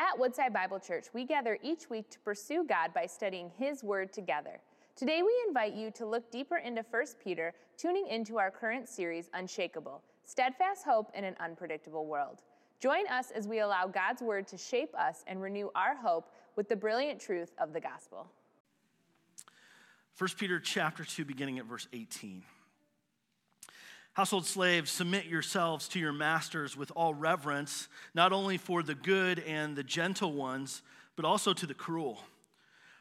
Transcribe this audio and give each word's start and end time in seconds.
At 0.00 0.16
Woodside 0.16 0.52
Bible 0.52 0.78
Church, 0.78 1.06
we 1.12 1.24
gather 1.24 1.58
each 1.60 1.90
week 1.90 2.08
to 2.10 2.20
pursue 2.20 2.62
God 2.62 2.94
by 2.94 3.04
studying 3.04 3.50
His 3.58 3.82
Word 3.82 4.12
together. 4.12 4.60
Today, 4.94 5.22
we 5.24 5.34
invite 5.48 5.74
you 5.74 5.90
to 5.90 6.06
look 6.06 6.30
deeper 6.30 6.58
into 6.58 6.84
1 6.88 7.04
Peter, 7.22 7.52
tuning 7.76 8.06
into 8.06 8.38
our 8.38 8.48
current 8.48 8.88
series, 8.88 9.28
Unshakable 9.34 10.00
Steadfast 10.24 10.84
Hope 10.84 11.10
in 11.14 11.24
an 11.24 11.34
Unpredictable 11.40 12.06
World. 12.06 12.42
Join 12.78 13.08
us 13.08 13.32
as 13.32 13.48
we 13.48 13.58
allow 13.58 13.88
God's 13.88 14.22
Word 14.22 14.46
to 14.48 14.56
shape 14.56 14.94
us 14.96 15.24
and 15.26 15.42
renew 15.42 15.68
our 15.74 15.96
hope 15.96 16.30
with 16.54 16.68
the 16.68 16.76
brilliant 16.76 17.20
truth 17.20 17.50
of 17.58 17.72
the 17.72 17.80
gospel. 17.80 18.30
1 20.16 20.30
Peter 20.38 20.60
chapter 20.60 21.04
2, 21.04 21.24
beginning 21.24 21.58
at 21.58 21.64
verse 21.64 21.88
18. 21.92 22.44
Household 24.18 24.46
slaves, 24.46 24.90
submit 24.90 25.26
yourselves 25.26 25.86
to 25.90 26.00
your 26.00 26.12
masters 26.12 26.76
with 26.76 26.90
all 26.96 27.14
reverence, 27.14 27.86
not 28.14 28.32
only 28.32 28.58
for 28.58 28.82
the 28.82 28.96
good 28.96 29.38
and 29.38 29.76
the 29.76 29.84
gentle 29.84 30.32
ones, 30.32 30.82
but 31.14 31.24
also 31.24 31.52
to 31.52 31.66
the 31.66 31.72
cruel. 31.72 32.20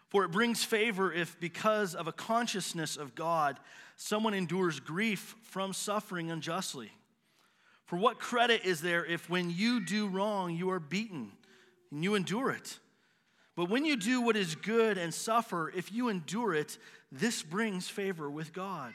For 0.09 0.25
it 0.25 0.30
brings 0.30 0.63
favor 0.63 1.11
if, 1.11 1.39
because 1.39 1.95
of 1.95 2.08
a 2.08 2.11
consciousness 2.11 2.98
of 2.98 3.16
God, 3.16 3.58
someone 3.95 4.35
endures 4.35 4.80
grief 4.80 5.35
from 5.41 5.73
suffering 5.73 6.30
unjustly. 6.30 6.91
For 7.88 7.97
what 7.97 8.20
credit 8.20 8.63
is 8.63 8.81
there 8.81 9.03
if, 9.03 9.27
when 9.27 9.49
you 9.49 9.84
do 9.84 10.08
wrong, 10.08 10.55
you 10.55 10.70
are 10.70 10.80
beaten 10.80 11.31
and 11.89 12.03
you 12.03 12.13
endure 12.13 12.52
it? 12.52 12.77
But 13.55 13.72
when 13.72 13.86
you 13.86 13.97
do 13.97 14.22
what 14.22 14.38
is 14.38 14.53
good 14.53 14.99
and 14.99 15.11
suffer, 15.11 15.73
if 15.75 15.91
you 15.91 16.09
endure 16.09 16.53
it, 16.53 16.77
this 17.11 17.41
brings 17.41 17.89
favor 17.89 18.30
with 18.30 18.53
God. 18.53 18.94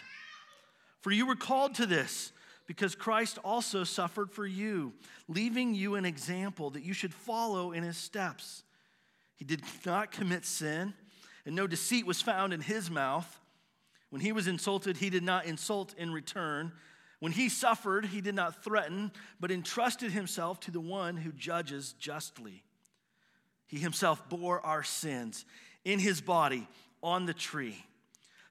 For 1.03 1.11
you 1.11 1.27
were 1.27 1.37
called 1.37 1.75
to 1.75 1.87
this 1.87 2.33
because 2.67 2.95
Christ 2.95 3.39
also 3.45 3.85
suffered 3.85 4.31
for 4.31 4.47
you, 4.47 4.95
leaving 5.29 5.75
you 5.75 5.97
an 5.97 6.05
example 6.05 6.71
that 6.71 6.85
you 6.85 6.95
should 6.95 7.13
follow 7.13 7.73
in 7.73 7.83
his 7.83 7.97
steps. 7.97 8.63
He 9.35 9.45
did 9.45 9.63
not 9.85 10.13
commit 10.13 10.47
sin, 10.47 10.95
and 11.45 11.57
no 11.57 11.67
deceit 11.67 12.07
was 12.07 12.23
found 12.23 12.53
in 12.53 12.61
his 12.61 12.89
mouth. 12.89 13.41
When 14.11 14.21
he 14.21 14.31
was 14.31 14.47
insulted, 14.47 14.97
he 14.97 15.11
did 15.11 15.25
not 15.25 15.45
insult 15.45 15.93
in 15.99 16.13
return. 16.13 16.73
When 17.19 17.33
he 17.33 17.49
suffered, 17.49 18.07
he 18.07 18.21
did 18.21 18.37
not 18.37 18.63
threaten, 18.63 19.11
but 19.41 19.51
entrusted 19.51 20.13
himself 20.13 20.61
to 20.61 20.71
the 20.71 20.81
one 20.81 21.17
who 21.17 21.33
judges 21.33 21.95
justly. 21.99 22.63
He 23.67 23.79
himself 23.79 24.29
bore 24.29 24.65
our 24.65 24.85
sins 24.85 25.45
in 25.85 25.99
his 25.99 26.21
body 26.21 26.69
on 27.03 27.27
the 27.27 27.35
tree 27.35 27.85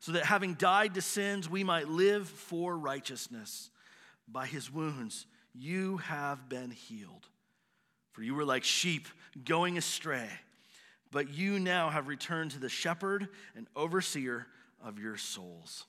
so 0.01 0.13
that 0.13 0.25
having 0.25 0.55
died 0.55 0.95
to 0.95 1.01
sins, 1.01 1.47
we 1.47 1.63
might 1.63 1.87
live 1.87 2.27
for 2.27 2.77
righteousness. 2.77 3.69
By 4.27 4.47
his 4.47 4.71
wounds, 4.71 5.27
you 5.53 5.97
have 5.97 6.49
been 6.49 6.71
healed. 6.71 7.27
For 8.11 8.23
you 8.23 8.33
were 8.33 8.43
like 8.43 8.63
sheep 8.63 9.07
going 9.45 9.77
astray, 9.77 10.27
but 11.11 11.29
you 11.29 11.59
now 11.59 11.89
have 11.89 12.07
returned 12.07 12.51
to 12.51 12.59
the 12.59 12.67
shepherd 12.67 13.29
and 13.55 13.67
overseer 13.75 14.47
of 14.83 14.99
your 14.99 15.17
souls. 15.17 15.85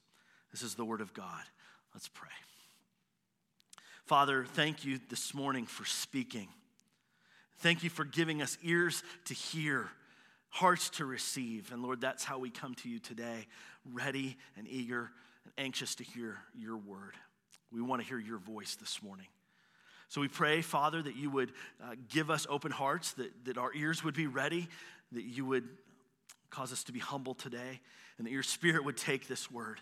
This 0.52 0.62
is 0.62 0.74
the 0.74 0.84
word 0.84 1.00
of 1.00 1.14
God. 1.14 1.42
Let's 1.94 2.08
pray. 2.08 2.28
Father, 4.04 4.44
thank 4.44 4.84
you 4.84 5.00
this 5.08 5.32
morning 5.32 5.64
for 5.64 5.86
speaking. 5.86 6.48
Thank 7.60 7.82
you 7.82 7.88
for 7.88 8.04
giving 8.04 8.42
us 8.42 8.58
ears 8.62 9.02
to 9.24 9.34
hear 9.34 9.88
hearts 10.52 10.90
to 10.90 11.06
receive. 11.06 11.72
And 11.72 11.82
Lord, 11.82 12.00
that's 12.00 12.24
how 12.24 12.38
we 12.38 12.50
come 12.50 12.74
to 12.76 12.88
you 12.88 12.98
today, 12.98 13.46
ready 13.90 14.36
and 14.56 14.68
eager 14.68 15.10
and 15.44 15.52
anxious 15.58 15.94
to 15.96 16.04
hear 16.04 16.38
your 16.54 16.76
word. 16.76 17.14
We 17.72 17.80
want 17.80 18.02
to 18.02 18.06
hear 18.06 18.18
your 18.18 18.38
voice 18.38 18.76
this 18.76 19.02
morning. 19.02 19.26
So 20.08 20.20
we 20.20 20.28
pray, 20.28 20.60
Father, 20.60 21.00
that 21.00 21.16
you 21.16 21.30
would 21.30 21.52
uh, 21.82 21.94
give 22.10 22.30
us 22.30 22.46
open 22.50 22.70
hearts, 22.70 23.12
that, 23.12 23.32
that 23.46 23.56
our 23.56 23.74
ears 23.74 24.04
would 24.04 24.14
be 24.14 24.26
ready, 24.26 24.68
that 25.12 25.24
you 25.24 25.46
would 25.46 25.66
cause 26.50 26.70
us 26.70 26.84
to 26.84 26.92
be 26.92 26.98
humble 26.98 27.32
today, 27.32 27.80
and 28.18 28.26
that 28.26 28.30
your 28.30 28.42
spirit 28.42 28.84
would 28.84 28.98
take 28.98 29.26
this 29.26 29.50
word 29.50 29.80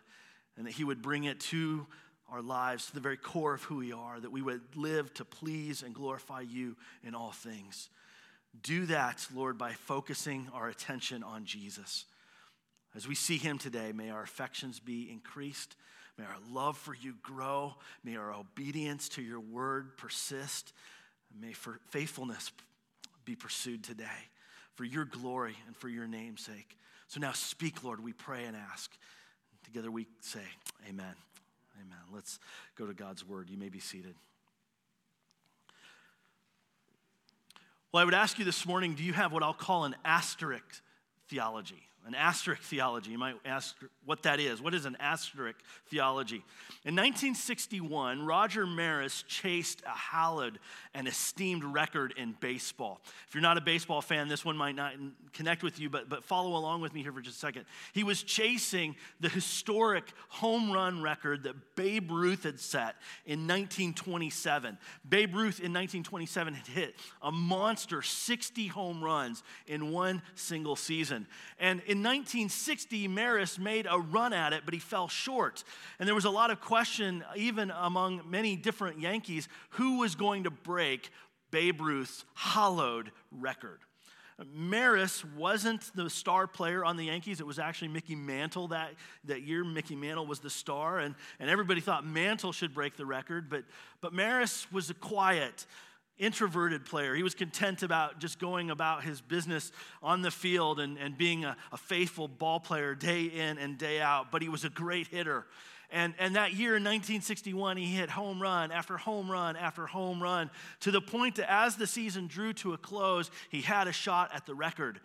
and 0.56 0.66
that 0.66 0.72
he 0.72 0.84
would 0.84 1.02
bring 1.02 1.24
it 1.24 1.40
to 1.40 1.84
our 2.30 2.42
lives, 2.42 2.86
to 2.86 2.94
the 2.94 3.00
very 3.00 3.16
core 3.16 3.54
of 3.54 3.62
who 3.64 3.78
we 3.78 3.92
are, 3.92 4.20
that 4.20 4.30
we 4.30 4.40
would 4.40 4.60
live 4.76 5.12
to 5.14 5.24
please 5.24 5.82
and 5.82 5.94
glorify 5.94 6.42
you 6.42 6.76
in 7.02 7.16
all 7.16 7.32
things. 7.32 7.88
Do 8.62 8.86
that, 8.86 9.26
Lord, 9.34 9.56
by 9.58 9.72
focusing 9.72 10.48
our 10.52 10.68
attention 10.68 11.22
on 11.22 11.44
Jesus. 11.44 12.04
As 12.94 13.06
we 13.06 13.14
see 13.14 13.36
him 13.36 13.58
today, 13.58 13.92
may 13.92 14.10
our 14.10 14.22
affections 14.22 14.80
be 14.80 15.10
increased. 15.10 15.76
May 16.18 16.24
our 16.24 16.36
love 16.52 16.76
for 16.76 16.94
you 16.94 17.14
grow. 17.22 17.74
May 18.04 18.16
our 18.16 18.32
obedience 18.32 19.08
to 19.10 19.22
your 19.22 19.40
word 19.40 19.96
persist. 19.96 20.72
May 21.40 21.52
faithfulness 21.90 22.50
be 23.24 23.36
pursued 23.36 23.84
today 23.84 24.28
for 24.74 24.84
your 24.84 25.04
glory 25.04 25.56
and 25.66 25.76
for 25.76 25.88
your 25.88 26.08
name's 26.08 26.42
sake. 26.42 26.76
So 27.06 27.20
now 27.20 27.32
speak, 27.32 27.84
Lord, 27.84 28.02
we 28.02 28.12
pray 28.12 28.44
and 28.44 28.56
ask. 28.56 28.90
Together 29.64 29.90
we 29.90 30.06
say, 30.20 30.40
Amen. 30.88 31.14
Amen. 31.76 31.98
Let's 32.12 32.38
go 32.76 32.86
to 32.86 32.94
God's 32.94 33.26
word. 33.26 33.48
You 33.50 33.56
may 33.56 33.68
be 33.68 33.80
seated. 33.80 34.14
Well, 37.92 38.00
I 38.00 38.04
would 38.04 38.14
ask 38.14 38.38
you 38.38 38.44
this 38.44 38.66
morning 38.66 38.94
do 38.94 39.02
you 39.02 39.12
have 39.12 39.32
what 39.32 39.42
I'll 39.42 39.52
call 39.52 39.84
an 39.84 39.96
asterisk 40.04 40.82
theology? 41.28 41.89
An 42.06 42.14
asterisk 42.14 42.62
theology. 42.62 43.10
You 43.10 43.18
might 43.18 43.34
ask 43.44 43.76
what 44.04 44.22
that 44.22 44.40
is. 44.40 44.60
What 44.60 44.74
is 44.74 44.86
an 44.86 44.96
asterisk 44.98 45.58
theology? 45.90 46.42
In 46.84 46.96
1961, 46.96 48.24
Roger 48.24 48.66
Maris 48.66 49.22
chased 49.28 49.82
a 49.82 49.90
hallowed 49.90 50.58
and 50.94 51.06
esteemed 51.06 51.62
record 51.62 52.14
in 52.16 52.34
baseball. 52.40 53.02
If 53.28 53.34
you're 53.34 53.42
not 53.42 53.58
a 53.58 53.60
baseball 53.60 54.00
fan, 54.00 54.28
this 54.28 54.44
one 54.44 54.56
might 54.56 54.74
not 54.74 54.94
connect 55.34 55.62
with 55.62 55.78
you, 55.78 55.90
but, 55.90 56.08
but 56.08 56.24
follow 56.24 56.56
along 56.56 56.80
with 56.80 56.94
me 56.94 57.02
here 57.02 57.12
for 57.12 57.20
just 57.20 57.36
a 57.36 57.40
second. 57.40 57.66
He 57.92 58.02
was 58.02 58.22
chasing 58.22 58.96
the 59.20 59.28
historic 59.28 60.04
home 60.30 60.72
run 60.72 61.02
record 61.02 61.42
that 61.42 61.76
Babe 61.76 62.10
Ruth 62.10 62.44
had 62.44 62.58
set 62.58 62.96
in 63.26 63.40
1927. 63.40 64.78
Babe 65.06 65.34
Ruth 65.34 65.60
in 65.60 65.72
1927 65.72 66.54
had 66.54 66.66
hit 66.66 66.94
a 67.20 67.30
monster 67.30 68.00
60 68.00 68.68
home 68.68 69.04
runs 69.04 69.42
in 69.66 69.92
one 69.92 70.22
single 70.34 70.76
season. 70.76 71.26
And 71.58 71.82
in 71.90 72.04
1960, 72.04 73.08
Maris 73.08 73.58
made 73.58 73.88
a 73.90 73.98
run 73.98 74.32
at 74.32 74.52
it, 74.52 74.62
but 74.64 74.72
he 74.72 74.78
fell 74.78 75.08
short. 75.08 75.64
And 75.98 76.06
there 76.06 76.14
was 76.14 76.24
a 76.24 76.30
lot 76.30 76.52
of 76.52 76.60
question, 76.60 77.24
even 77.34 77.72
among 77.72 78.22
many 78.30 78.54
different 78.54 79.00
Yankees, 79.00 79.48
who 79.70 79.98
was 79.98 80.14
going 80.14 80.44
to 80.44 80.50
break 80.50 81.10
Babe 81.50 81.80
Ruth's 81.80 82.24
hallowed 82.34 83.10
record. 83.32 83.80
Maris 84.54 85.24
wasn't 85.36 85.90
the 85.96 86.08
star 86.08 86.46
player 86.46 86.84
on 86.84 86.96
the 86.96 87.06
Yankees. 87.06 87.40
It 87.40 87.46
was 87.46 87.58
actually 87.58 87.88
Mickey 87.88 88.14
Mantle 88.14 88.68
that, 88.68 88.90
that 89.24 89.42
year. 89.42 89.64
Mickey 89.64 89.96
Mantle 89.96 90.26
was 90.26 90.38
the 90.38 90.48
star, 90.48 91.00
and, 91.00 91.16
and 91.40 91.50
everybody 91.50 91.80
thought 91.80 92.06
Mantle 92.06 92.52
should 92.52 92.72
break 92.72 92.96
the 92.96 93.04
record. 93.04 93.50
But, 93.50 93.64
but 94.00 94.12
Maris 94.12 94.70
was 94.70 94.90
a 94.90 94.94
quiet, 94.94 95.66
introverted 96.20 96.84
player. 96.84 97.14
He 97.14 97.22
was 97.22 97.34
content 97.34 97.82
about 97.82 98.20
just 98.20 98.38
going 98.38 98.70
about 98.70 99.02
his 99.02 99.20
business 99.20 99.72
on 100.02 100.22
the 100.22 100.30
field 100.30 100.78
and, 100.78 100.98
and 100.98 101.18
being 101.18 101.44
a, 101.44 101.56
a 101.72 101.76
faithful 101.76 102.28
ball 102.28 102.60
player 102.60 102.94
day 102.94 103.24
in 103.24 103.58
and 103.58 103.76
day 103.78 104.00
out, 104.00 104.30
but 104.30 104.42
he 104.42 104.48
was 104.48 104.64
a 104.64 104.70
great 104.70 105.08
hitter. 105.08 105.46
And, 105.92 106.14
and 106.18 106.36
that 106.36 106.52
year 106.52 106.76
in 106.76 106.84
1961, 106.84 107.76
he 107.76 107.86
hit 107.86 108.10
home 108.10 108.40
run 108.40 108.70
after 108.70 108.96
home 108.96 109.30
run 109.30 109.56
after 109.56 109.86
home 109.86 110.22
run 110.22 110.50
to 110.80 110.92
the 110.92 111.00
point 111.00 111.36
that 111.36 111.50
as 111.50 111.76
the 111.76 111.86
season 111.86 112.28
drew 112.28 112.52
to 112.54 112.74
a 112.74 112.78
close, 112.78 113.30
he 113.48 113.60
had 113.60 113.88
a 113.88 113.92
shot 113.92 114.30
at 114.32 114.46
the 114.46 114.54
record. 114.54 115.00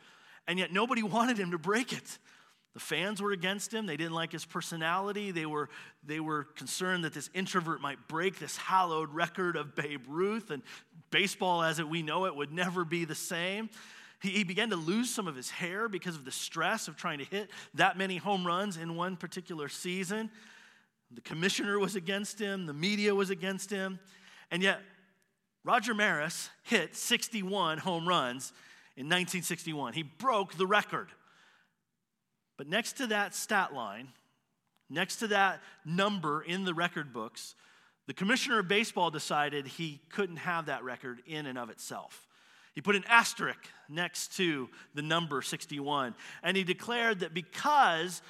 And 0.48 0.60
yet 0.60 0.72
nobody 0.72 1.02
wanted 1.04 1.40
him 1.40 1.52
to 1.52 1.58
break 1.58 1.92
it. 1.92 2.20
The 2.76 2.82
fans 2.82 3.22
were 3.22 3.32
against 3.32 3.74
him. 3.74 3.86
They 3.86 3.96
didn't 3.96 4.14
like 4.14 4.34
his 4.34 4.44
personality. 4.44 5.32
They 5.32 5.46
were, 5.46 5.70
they 6.06 6.20
were 6.20 6.44
concerned 6.44 7.06
that 7.06 7.14
this 7.14 7.30
introvert 7.34 7.80
might 7.80 8.10
break 8.10 8.38
this 8.38 8.58
hallowed 8.58 9.14
record 9.14 9.56
of 9.56 9.76
Babe 9.76 10.04
Ruth, 10.10 10.52
and 10.52 10.62
baseball 11.12 11.64
as 11.64 11.80
it, 11.80 11.88
we 11.88 12.02
know 12.02 12.26
it 12.26 12.36
would 12.36 12.52
never 12.52 12.86
be 12.86 13.06
the 13.06 13.16
same. 13.16 13.70
He, 14.22 14.30
he 14.30 14.44
began 14.44 14.70
to 14.70 14.76
lose 14.76 15.14
some 15.14 15.28
of 15.28 15.36
his 15.36 15.50
hair 15.50 15.88
because 15.88 16.16
of 16.16 16.26
the 16.26 16.32
stress 16.32 16.88
of 16.88 16.96
trying 16.96 17.20
to 17.20 17.26
hit 17.26 17.50
that 17.74 17.98
many 17.98 18.18
home 18.18 18.46
runs 18.46 18.78
in 18.78 18.96
one 18.96 19.18
particular 19.18 19.70
season. 19.70 20.30
The 21.12 21.22
commissioner 21.22 21.80
was 21.80 21.96
against 21.96 22.40
him, 22.40 22.66
the 22.66 22.74
media 22.74 23.14
was 23.14 23.30
against 23.30 23.70
him, 23.70 24.00
and 24.52 24.62
yet 24.62 24.80
Roger 25.64 25.94
Maris 25.94 26.50
hit 26.64 26.96
61 26.96 27.80
home 27.80 28.08
runs 28.08 28.52
in 28.96 29.06
1961. 29.06 29.94
He 29.94 30.04
broke 30.04 30.56
the 30.56 30.68
record. 30.68 31.10
But 32.58 32.68
next 32.68 32.94
to 32.98 33.08
that 33.08 33.36
stat 33.36 33.74
line, 33.74 34.10
next 34.90 35.18
to 35.18 35.28
that 35.28 35.62
number 35.84 36.42
in 36.42 36.66
the 36.66 36.74
record 36.74 37.12
books, 37.12 37.56
the 38.08 38.14
commissioner 38.14 38.60
of 38.60 38.68
baseball 38.68 39.10
decided 39.10 39.68
he 39.68 40.02
couldn't 40.10 40.38
have 40.38 40.68
that 40.68 40.84
record 40.84 41.22
in 41.26 41.46
and 41.46 41.58
of 41.58 41.70
itself. 41.70 42.28
He 42.74 42.82
put 42.82 42.96
an 42.96 43.06
asterisk 43.08 43.60
next 43.90 44.36
to 44.38 44.70
the 44.94 45.02
number 45.02 45.42
61, 45.42 46.14
and 46.44 46.58
he 46.58 46.64
declared 46.64 47.22
that 47.22 47.34
because 47.34 48.22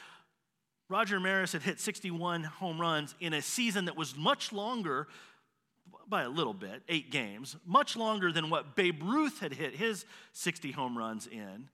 Roger 0.88 1.20
Maris 1.20 1.52
had 1.52 1.64
hit 1.64 1.80
61 1.80 2.44
home 2.44 2.80
runs 2.80 3.16
in 3.20 3.34
a 3.34 3.42
season 3.42 3.86
that 3.86 3.98
was 3.98 4.16
much 4.16 4.54
longer 4.54 5.08
by 6.08 6.24
a 6.24 6.30
little 6.30 6.54
bit, 6.54 6.84
eight 6.88 7.12
games, 7.12 7.56
much 7.66 7.96
longer 7.96 8.32
than 8.32 8.50
what 8.50 8.76
Babe 8.76 9.02
Ruth 9.04 9.40
had 9.40 9.54
hit 9.54 9.76
his 9.76 10.06
60 10.34 10.72
home 10.72 10.98
runs 10.98 11.26
in, 11.26 11.70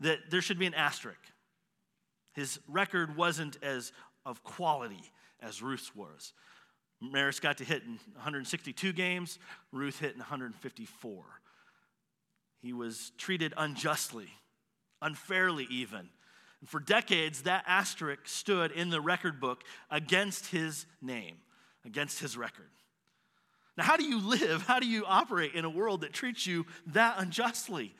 that 0.00 0.30
there 0.30 0.42
should 0.42 0.58
be 0.58 0.66
an 0.66 0.74
asterisk. 0.74 1.20
His 2.34 2.58
record 2.68 3.16
wasn't 3.16 3.56
as 3.62 3.92
of 4.26 4.42
quality 4.44 5.10
as 5.40 5.62
Ruth's 5.62 5.94
was. 5.94 6.34
Maris 7.12 7.40
got 7.40 7.58
to 7.58 7.64
hit 7.64 7.82
in 7.84 7.98
162 8.14 8.92
games, 8.92 9.38
Ruth 9.72 10.00
hit 10.00 10.12
in 10.12 10.18
154. 10.18 11.24
He 12.60 12.72
was 12.72 13.12
treated 13.18 13.52
unjustly, 13.56 14.28
unfairly 15.02 15.66
even. 15.70 16.08
And 16.60 16.68
for 16.68 16.80
decades, 16.80 17.42
that 17.42 17.64
asterisk 17.66 18.26
stood 18.26 18.72
in 18.72 18.90
the 18.90 19.00
record 19.00 19.38
book 19.40 19.64
against 19.90 20.46
his 20.46 20.86
name, 21.02 21.36
against 21.84 22.20
his 22.20 22.36
record. 22.36 22.70
Now, 23.76 23.84
how 23.84 23.96
do 23.96 24.04
you 24.04 24.20
live? 24.20 24.62
How 24.62 24.78
do 24.78 24.86
you 24.86 25.04
operate 25.04 25.54
in 25.54 25.64
a 25.64 25.70
world 25.70 26.02
that 26.02 26.12
treats 26.12 26.46
you 26.46 26.64
that 26.86 27.16
unjustly? 27.18 27.94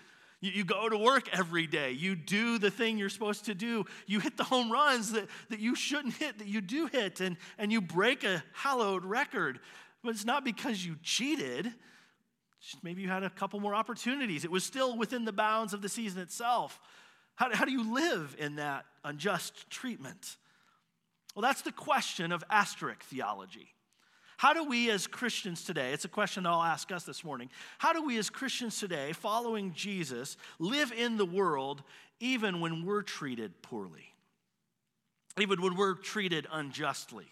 You, 0.45 0.53
you, 0.53 0.65
go 0.65 0.91
to 0.91 0.99
work 0.99 1.31
every 1.33 1.67
day. 1.67 1.93
You 1.93 2.15
do 2.15 2.59
the 2.59 2.71
thing 2.71 2.99
you're 2.99 3.09
supposed 3.09 3.47
to 3.47 3.55
do. 3.55 3.87
You 4.07 4.21
hit 4.21 4.37
the 4.37 4.45
home 4.45 4.71
runs 4.71 5.13
that, 5.13 5.27
that 5.49 5.59
you 5.59 5.75
shouldn't 5.75 6.13
hit, 6.15 6.39
that 6.39 6.47
you 6.47 6.61
do 6.61 6.87
hit, 6.87 7.21
and, 7.21 7.39
and 7.57 7.73
you 7.73 7.81
break 7.81 8.25
a 8.25 8.45
hallowed 8.53 9.07
record. 9.07 9.59
But 10.03 10.11
it's 10.11 10.27
not 10.27 10.45
because 10.45 10.85
you 10.85 10.97
cheated. 11.03 11.73
Maybe 12.83 13.01
you 13.01 13.09
had 13.09 13.23
a 13.23 13.31
couple 13.31 13.59
more 13.59 13.75
opportunities. 13.75 14.45
It 14.45 14.51
was 14.51 14.65
still 14.65 14.99
within 14.99 15.25
the 15.25 15.33
bounds 15.33 15.73
of 15.73 15.81
the 15.81 15.89
season 15.89 16.21
itself. 16.21 16.79
How, 17.37 17.55
how 17.55 17.65
do 17.65 17.73
you 17.73 17.95
live 17.95 18.37
in 18.39 18.57
that 18.57 18.85
unjust 19.03 19.71
treatment? 19.71 20.37
Well, 21.35 21.43
that's 21.43 21.63
the 21.63 21.73
question 21.73 22.33
of 22.33 22.45
asterisk 22.51 23.03
theology. 23.05 23.74
How 24.37 24.53
do 24.53 24.65
we 24.65 24.91
as 24.91 25.07
Christians 25.07 25.65
today, 25.65 25.93
it's 25.93 26.05
a 26.05 26.09
question 26.09 26.47
I'll 26.47 26.63
ask 26.63 26.91
us 26.91 27.05
this 27.05 27.25
morning, 27.25 27.51
how 27.79 27.93
do 27.93 28.05
we 28.05 28.19
as 28.19 28.31
Christians 28.31 28.79
today, 28.79 29.13
following 29.13 29.73
Jesus, 29.75 30.37
live 30.59 30.93
in 30.93 31.17
the 31.17 31.27
world 31.27 31.83
even 32.21 32.61
when 32.61 32.85
we're 32.85 33.03
treated 33.03 33.63
poorly? 33.63 34.15
Even 35.39 35.63
when 35.63 35.77
we're 35.77 35.95
treated 35.95 36.47
unjustly? 36.51 37.27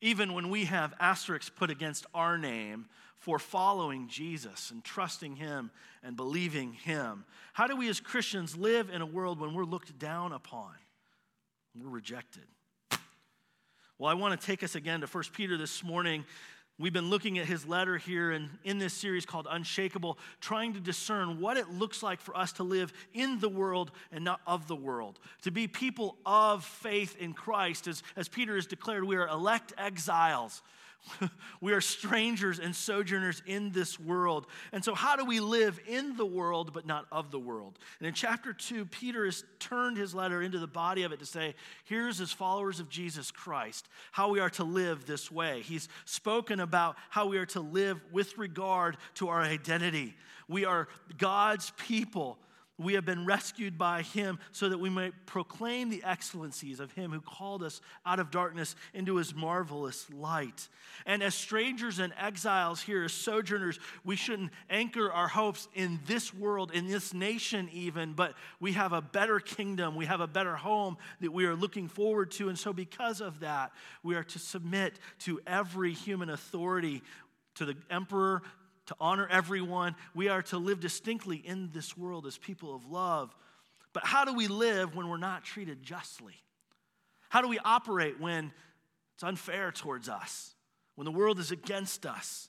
Even 0.00 0.34
when 0.34 0.50
we 0.50 0.66
have 0.66 0.94
asterisks 1.00 1.50
put 1.50 1.70
against 1.70 2.06
our 2.14 2.36
name 2.36 2.86
for 3.16 3.38
following 3.38 4.08
Jesus 4.08 4.70
and 4.70 4.84
trusting 4.84 5.36
Him 5.36 5.70
and 6.02 6.16
believing 6.16 6.72
Him? 6.72 7.24
How 7.52 7.66
do 7.66 7.76
we 7.76 7.88
as 7.88 8.00
Christians 8.00 8.56
live 8.56 8.90
in 8.90 9.00
a 9.00 9.06
world 9.06 9.40
when 9.40 9.54
we're 9.54 9.64
looked 9.64 9.98
down 9.98 10.32
upon? 10.32 10.72
We're 11.74 11.88
rejected. 11.88 12.44
Well, 13.98 14.10
I 14.10 14.14
want 14.14 14.38
to 14.38 14.46
take 14.46 14.62
us 14.62 14.74
again 14.74 15.00
to 15.00 15.06
1 15.06 15.24
Peter 15.32 15.56
this 15.56 15.82
morning. 15.82 16.26
We've 16.78 16.92
been 16.92 17.08
looking 17.08 17.38
at 17.38 17.46
his 17.46 17.64
letter 17.64 17.96
here 17.96 18.30
and 18.32 18.50
in 18.62 18.76
this 18.76 18.92
series 18.92 19.24
called 19.24 19.46
Unshakable, 19.50 20.18
trying 20.42 20.74
to 20.74 20.80
discern 20.80 21.40
what 21.40 21.56
it 21.56 21.70
looks 21.70 22.02
like 22.02 22.20
for 22.20 22.36
us 22.36 22.52
to 22.54 22.62
live 22.62 22.92
in 23.14 23.40
the 23.40 23.48
world 23.48 23.92
and 24.12 24.22
not 24.22 24.42
of 24.46 24.68
the 24.68 24.76
world. 24.76 25.18
To 25.44 25.50
be 25.50 25.66
people 25.66 26.18
of 26.26 26.62
faith 26.62 27.16
in 27.16 27.32
Christ. 27.32 27.88
As, 27.88 28.02
as 28.16 28.28
Peter 28.28 28.56
has 28.56 28.66
declared, 28.66 29.02
we 29.04 29.16
are 29.16 29.28
elect 29.28 29.72
exiles. 29.78 30.60
we 31.60 31.72
are 31.72 31.80
strangers 31.80 32.58
and 32.58 32.74
sojourners 32.74 33.42
in 33.46 33.70
this 33.72 33.98
world. 33.98 34.46
And 34.72 34.84
so, 34.84 34.94
how 34.94 35.16
do 35.16 35.24
we 35.24 35.40
live 35.40 35.78
in 35.86 36.16
the 36.16 36.26
world 36.26 36.72
but 36.72 36.86
not 36.86 37.06
of 37.10 37.30
the 37.30 37.38
world? 37.38 37.78
And 37.98 38.08
in 38.08 38.14
chapter 38.14 38.52
2, 38.52 38.86
Peter 38.86 39.24
has 39.24 39.44
turned 39.58 39.96
his 39.96 40.14
letter 40.14 40.42
into 40.42 40.58
the 40.58 40.66
body 40.66 41.02
of 41.04 41.12
it 41.12 41.20
to 41.20 41.26
say, 41.26 41.54
here's 41.84 42.20
as 42.20 42.32
followers 42.32 42.80
of 42.80 42.88
Jesus 42.88 43.30
Christ, 43.30 43.88
how 44.12 44.30
we 44.30 44.40
are 44.40 44.50
to 44.50 44.64
live 44.64 45.06
this 45.06 45.30
way. 45.30 45.62
He's 45.62 45.88
spoken 46.04 46.60
about 46.60 46.96
how 47.10 47.26
we 47.26 47.38
are 47.38 47.46
to 47.46 47.60
live 47.60 48.00
with 48.12 48.36
regard 48.38 48.96
to 49.14 49.28
our 49.28 49.40
identity. 49.40 50.16
We 50.48 50.64
are 50.64 50.88
God's 51.18 51.72
people 51.76 52.38
we 52.78 52.94
have 52.94 53.06
been 53.06 53.24
rescued 53.24 53.78
by 53.78 54.02
him 54.02 54.38
so 54.52 54.68
that 54.68 54.78
we 54.78 54.90
might 54.90 55.14
proclaim 55.24 55.88
the 55.88 56.04
excellencies 56.04 56.78
of 56.78 56.92
him 56.92 57.10
who 57.10 57.20
called 57.20 57.62
us 57.62 57.80
out 58.04 58.20
of 58.20 58.30
darkness 58.30 58.76
into 58.92 59.16
his 59.16 59.34
marvelous 59.34 60.06
light. 60.12 60.68
And 61.06 61.22
as 61.22 61.34
strangers 61.34 61.98
and 61.98 62.12
exiles 62.18 62.82
here, 62.82 63.04
as 63.04 63.12
sojourners, 63.12 63.78
we 64.04 64.16
shouldn't 64.16 64.50
anchor 64.68 65.10
our 65.10 65.28
hopes 65.28 65.68
in 65.74 66.00
this 66.06 66.34
world, 66.34 66.70
in 66.72 66.86
this 66.86 67.14
nation 67.14 67.70
even, 67.72 68.12
but 68.12 68.34
we 68.60 68.72
have 68.72 68.92
a 68.92 69.00
better 69.00 69.40
kingdom. 69.40 69.94
We 69.96 70.06
have 70.06 70.20
a 70.20 70.26
better 70.26 70.56
home 70.56 70.98
that 71.20 71.32
we 71.32 71.46
are 71.46 71.54
looking 71.54 71.88
forward 71.88 72.30
to. 72.32 72.48
And 72.48 72.58
so, 72.58 72.72
because 72.72 73.20
of 73.22 73.40
that, 73.40 73.72
we 74.02 74.16
are 74.16 74.24
to 74.24 74.38
submit 74.38 74.98
to 75.20 75.40
every 75.46 75.92
human 75.92 76.28
authority 76.28 77.02
to 77.54 77.64
the 77.64 77.76
emperor, 77.90 78.42
to 78.86 78.96
honor 79.00 79.28
everyone. 79.30 79.94
We 80.14 80.28
are 80.28 80.42
to 80.42 80.58
live 80.58 80.80
distinctly 80.80 81.36
in 81.36 81.70
this 81.72 81.96
world 81.96 82.26
as 82.26 82.38
people 82.38 82.74
of 82.74 82.86
love. 82.86 83.34
But 83.92 84.04
how 84.04 84.24
do 84.24 84.34
we 84.34 84.48
live 84.48 84.94
when 84.94 85.08
we're 85.08 85.16
not 85.16 85.44
treated 85.44 85.82
justly? 85.82 86.34
How 87.28 87.40
do 87.42 87.48
we 87.48 87.58
operate 87.58 88.20
when 88.20 88.52
it's 89.14 89.24
unfair 89.24 89.72
towards 89.72 90.08
us, 90.08 90.54
when 90.94 91.04
the 91.04 91.10
world 91.10 91.38
is 91.38 91.50
against 91.50 92.06
us? 92.06 92.48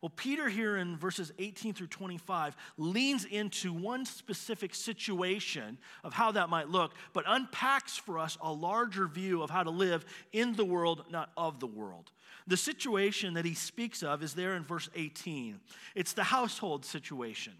Well, 0.00 0.12
Peter 0.16 0.48
here 0.48 0.78
in 0.78 0.96
verses 0.96 1.30
18 1.38 1.74
through 1.74 1.88
25 1.88 2.56
leans 2.78 3.26
into 3.26 3.70
one 3.70 4.06
specific 4.06 4.74
situation 4.74 5.76
of 6.02 6.14
how 6.14 6.32
that 6.32 6.48
might 6.48 6.70
look, 6.70 6.94
but 7.12 7.24
unpacks 7.26 7.98
for 7.98 8.18
us 8.18 8.38
a 8.40 8.50
larger 8.50 9.06
view 9.06 9.42
of 9.42 9.50
how 9.50 9.62
to 9.62 9.70
live 9.70 10.06
in 10.32 10.54
the 10.54 10.64
world, 10.64 11.04
not 11.10 11.30
of 11.36 11.60
the 11.60 11.66
world. 11.66 12.12
The 12.46 12.56
situation 12.56 13.34
that 13.34 13.44
he 13.44 13.52
speaks 13.52 14.02
of 14.02 14.22
is 14.22 14.32
there 14.32 14.56
in 14.56 14.64
verse 14.64 14.88
18. 14.96 15.60
It's 15.94 16.14
the 16.14 16.24
household 16.24 16.86
situation. 16.86 17.52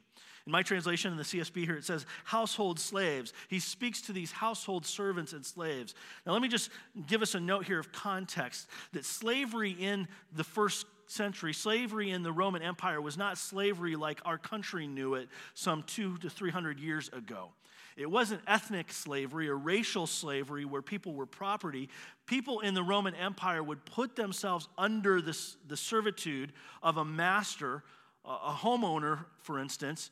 In 0.46 0.52
my 0.52 0.62
translation 0.62 1.12
in 1.12 1.18
the 1.18 1.24
CSB 1.24 1.66
here, 1.66 1.76
it 1.76 1.84
says 1.84 2.06
household 2.24 2.80
slaves. 2.80 3.34
He 3.48 3.58
speaks 3.58 4.00
to 4.02 4.14
these 4.14 4.32
household 4.32 4.86
servants 4.86 5.34
and 5.34 5.44
slaves. 5.44 5.94
Now, 6.24 6.32
let 6.32 6.40
me 6.40 6.48
just 6.48 6.70
give 7.06 7.20
us 7.20 7.34
a 7.34 7.40
note 7.40 7.66
here 7.66 7.78
of 7.78 7.92
context 7.92 8.66
that 8.92 9.04
slavery 9.04 9.72
in 9.72 10.08
the 10.32 10.42
first 10.42 10.86
century, 11.10 11.52
slavery 11.52 12.10
in 12.10 12.22
the 12.22 12.32
Roman 12.32 12.62
Empire 12.62 13.00
was 13.00 13.16
not 13.16 13.38
slavery 13.38 13.96
like 13.96 14.20
our 14.24 14.38
country 14.38 14.86
knew 14.86 15.14
it 15.14 15.28
some 15.54 15.82
two 15.82 16.16
to 16.18 16.30
three 16.30 16.50
hundred 16.50 16.78
years 16.78 17.08
ago. 17.12 17.50
It 17.96 18.10
wasn't 18.10 18.40
ethnic 18.46 18.92
slavery 18.92 19.48
or 19.48 19.58
racial 19.58 20.06
slavery 20.06 20.64
where 20.64 20.80
people 20.80 21.12
were 21.12 21.26
property. 21.26 21.88
People 22.26 22.60
in 22.60 22.72
the 22.72 22.82
Roman 22.82 23.14
Empire 23.14 23.62
would 23.62 23.84
put 23.84 24.16
themselves 24.16 24.68
under 24.78 25.20
this, 25.20 25.56
the 25.66 25.76
servitude 25.76 26.52
of 26.82 26.96
a 26.96 27.04
master, 27.04 27.82
a 28.24 28.52
homeowner, 28.52 29.24
for 29.42 29.58
instance, 29.58 30.10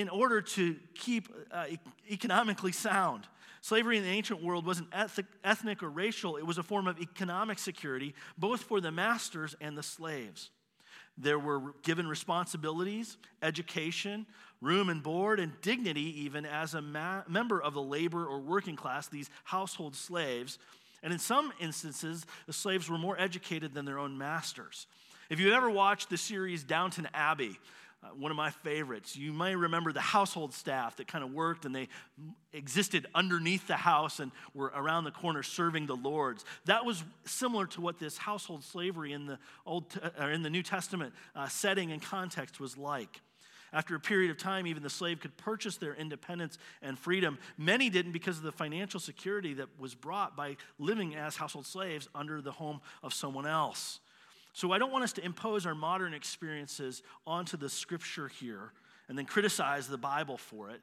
in 0.00 0.10
order 0.10 0.42
to 0.42 0.76
keep 0.94 1.28
uh, 1.50 1.64
economically 2.10 2.72
sound. 2.72 3.26
Slavery 3.62 3.96
in 3.96 4.04
the 4.04 4.10
ancient 4.10 4.42
world 4.42 4.66
wasn't 4.66 4.88
ethnic 4.92 5.82
or 5.82 5.88
racial, 5.88 6.36
it 6.36 6.46
was 6.46 6.58
a 6.58 6.62
form 6.62 6.86
of 6.86 7.00
economic 7.00 7.58
security, 7.58 8.14
both 8.36 8.60
for 8.60 8.80
the 8.80 8.92
masters 8.92 9.56
and 9.60 9.76
the 9.76 9.82
slaves. 9.82 10.50
There 11.16 11.38
were 11.38 11.74
given 11.82 12.06
responsibilities, 12.06 13.16
education, 13.42 14.26
room 14.60 14.90
and 14.90 15.02
board, 15.02 15.40
and 15.40 15.58
dignity, 15.62 16.24
even 16.24 16.44
as 16.44 16.74
a 16.74 16.82
ma- 16.82 17.22
member 17.26 17.60
of 17.60 17.72
the 17.72 17.82
labor 17.82 18.26
or 18.26 18.38
working 18.38 18.76
class, 18.76 19.08
these 19.08 19.30
household 19.44 19.96
slaves. 19.96 20.58
And 21.02 21.10
in 21.10 21.18
some 21.18 21.54
instances, 21.58 22.26
the 22.46 22.52
slaves 22.52 22.90
were 22.90 22.98
more 22.98 23.18
educated 23.18 23.72
than 23.72 23.86
their 23.86 23.98
own 23.98 24.18
masters. 24.18 24.86
If 25.30 25.40
you've 25.40 25.54
ever 25.54 25.70
watched 25.70 26.10
the 26.10 26.18
series 26.18 26.62
Downton 26.62 27.08
Abbey, 27.14 27.58
uh, 28.06 28.14
one 28.14 28.30
of 28.30 28.36
my 28.36 28.50
favorites. 28.50 29.16
You 29.16 29.32
may 29.32 29.54
remember 29.54 29.92
the 29.92 30.00
household 30.00 30.52
staff 30.54 30.96
that 30.96 31.08
kind 31.08 31.24
of 31.24 31.32
worked 31.32 31.64
and 31.64 31.74
they 31.74 31.88
existed 32.52 33.06
underneath 33.14 33.66
the 33.66 33.76
house 33.76 34.20
and 34.20 34.32
were 34.54 34.72
around 34.74 35.04
the 35.04 35.10
corner 35.10 35.42
serving 35.42 35.86
the 35.86 35.96
lords. 35.96 36.44
That 36.66 36.84
was 36.84 37.02
similar 37.24 37.66
to 37.68 37.80
what 37.80 37.98
this 37.98 38.18
household 38.18 38.64
slavery 38.64 39.12
in 39.12 39.26
the 39.26 39.38
Old 39.64 39.98
or 40.18 40.30
in 40.30 40.42
the 40.42 40.50
New 40.50 40.62
Testament 40.62 41.14
uh, 41.34 41.48
setting 41.48 41.92
and 41.92 42.02
context 42.02 42.60
was 42.60 42.76
like. 42.76 43.20
After 43.72 43.94
a 43.94 44.00
period 44.00 44.30
of 44.30 44.38
time, 44.38 44.66
even 44.66 44.82
the 44.82 44.90
slave 44.90 45.20
could 45.20 45.36
purchase 45.36 45.76
their 45.76 45.94
independence 45.94 46.56
and 46.82 46.98
freedom. 46.98 47.38
Many 47.58 47.90
didn't 47.90 48.12
because 48.12 48.38
of 48.38 48.44
the 48.44 48.52
financial 48.52 49.00
security 49.00 49.54
that 49.54 49.68
was 49.78 49.94
brought 49.94 50.36
by 50.36 50.56
living 50.78 51.14
as 51.14 51.36
household 51.36 51.66
slaves 51.66 52.08
under 52.14 52.40
the 52.40 52.52
home 52.52 52.80
of 53.02 53.12
someone 53.12 53.46
else. 53.46 54.00
So 54.56 54.72
I 54.72 54.78
don't 54.78 54.90
want 54.90 55.04
us 55.04 55.12
to 55.12 55.22
impose 55.22 55.66
our 55.66 55.74
modern 55.74 56.14
experiences 56.14 57.02
onto 57.26 57.58
the 57.58 57.68
scripture 57.68 58.28
here 58.28 58.72
and 59.06 59.18
then 59.18 59.26
criticize 59.26 59.86
the 59.86 59.98
Bible 59.98 60.38
for 60.38 60.70
it. 60.70 60.80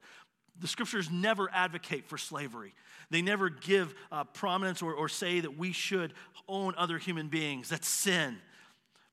The 0.60 0.68
scriptures 0.68 1.10
never 1.10 1.50
advocate 1.52 2.06
for 2.06 2.20
slavery. 2.20 2.76
They 3.10 3.24
never 3.24 3.50
give 3.50 3.96
uh, 4.12 4.26
prominence 4.26 4.84
or, 4.84 4.94
or 4.94 5.10
say 5.10 5.40
that 5.40 5.58
we 5.58 5.72
should 5.72 6.14
own 6.48 6.76
other 6.78 7.00
human 7.00 7.30
beings. 7.30 7.70
That's 7.70 7.88
sin. 7.88 8.38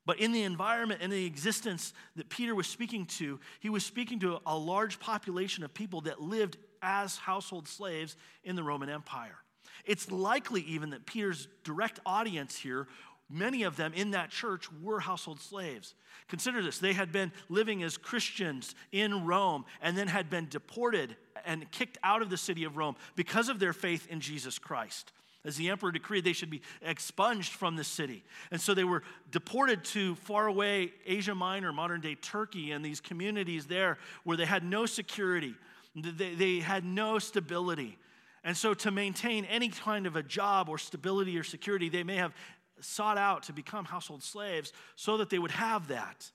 But 0.05 0.21
in 0.21 0.31
the 0.31 0.43
environment 0.43 1.01
and 1.03 1.11
the 1.11 1.25
existence 1.25 1.95
that 2.17 2.29
Peter 2.29 2.55
was 2.55 2.67
speaking 2.67 3.07
to, 3.07 3.41
he 3.61 3.71
was 3.71 3.83
speaking 3.83 4.21
to 4.21 4.41
a 4.45 4.59
large 4.59 5.01
population 5.01 5.65
of 5.65 5.73
people 5.73 6.03
that 6.03 6.21
lived 6.21 6.59
as 6.83 7.17
household 7.17 7.67
slaves 7.67 8.15
in 8.45 8.57
the 8.57 8.63
Roman 8.63 8.91
Empire. 8.91 9.39
It's 9.87 10.11
likely 10.11 10.61
even 10.63 10.91
that 10.91 11.07
Peter's 11.07 11.49
direct 11.65 12.01
audience 12.05 12.57
here 12.57 12.87
many 13.31 13.63
of 13.63 13.77
them 13.77 13.93
in 13.95 14.11
that 14.11 14.31
church 14.31 14.67
were 14.83 15.01
household 15.01 15.41
slaves. 15.41 15.95
Consider 16.29 16.63
this 16.63 16.79
they 16.79 16.93
had 16.93 17.13
been 17.13 17.33
living 17.49 17.83
as 17.83 17.97
Christians 17.97 18.75
in 18.93 19.25
Rome 19.25 19.65
and 19.81 19.97
then 19.97 20.09
had 20.09 20.31
been 20.31 20.49
deported 20.49 21.17
and 21.45 21.71
kicked 21.71 21.99
out 22.03 22.23
of 22.23 22.31
the 22.31 22.37
city 22.37 22.65
of 22.65 22.77
Rome 22.77 22.97
because 23.17 23.49
of 23.49 23.59
their 23.59 23.73
faith 23.73 24.07
in 24.09 24.21
Jesus 24.21 24.59
Christ. 24.59 25.13
As 25.43 25.57
the 25.57 25.71
emperor 25.71 25.91
decreed, 25.91 26.25
they 26.25 26.35
should 26.35 26.51
be 26.51 26.61
expunged 26.83 27.53
from 27.53 27.77
the 27.77 27.85
city. 27.85 28.23
And 28.51 28.61
so 28.61 28.75
they 28.75 28.85
were 28.85 29.03
deported 29.31 29.85
to 29.87 30.15
far 30.17 30.47
away 30.47 30.93
Asia 31.07 31.35
Minor, 31.35 31.73
modern 31.73 32.03
day 32.03 32.15
Turkey, 32.15 32.73
and 32.73 32.85
these 32.85 33.01
communities 33.01 33.67
there 33.67 33.97
where 34.25 34.37
they 34.37 34.45
had 34.45 34.63
no 34.63 34.85
security, 34.85 35.55
they, 35.95 36.35
they 36.35 36.59
had 36.59 36.85
no 36.85 37.19
stability. 37.19 37.97
And 38.45 38.57
so, 38.57 38.73
to 38.73 38.91
maintain 38.91 39.45
any 39.47 39.69
kind 39.69 40.07
of 40.07 40.17
a 40.17 40.23
job 40.23 40.71
or 40.71 40.79
stability 40.79 41.39
or 41.39 41.43
security, 41.43 41.91
they 41.91 42.03
may 42.03 42.17
have 42.17 42.33
sought 42.81 43.19
out 43.19 43.45
to 43.45 43.53
become 43.53 43.85
household 43.85 44.23
slaves 44.23 44.73
so 44.97 45.17
that 45.19 45.31
they 45.31 45.39
would 45.39 45.51
have 45.51 45.89
that. 45.89 46.31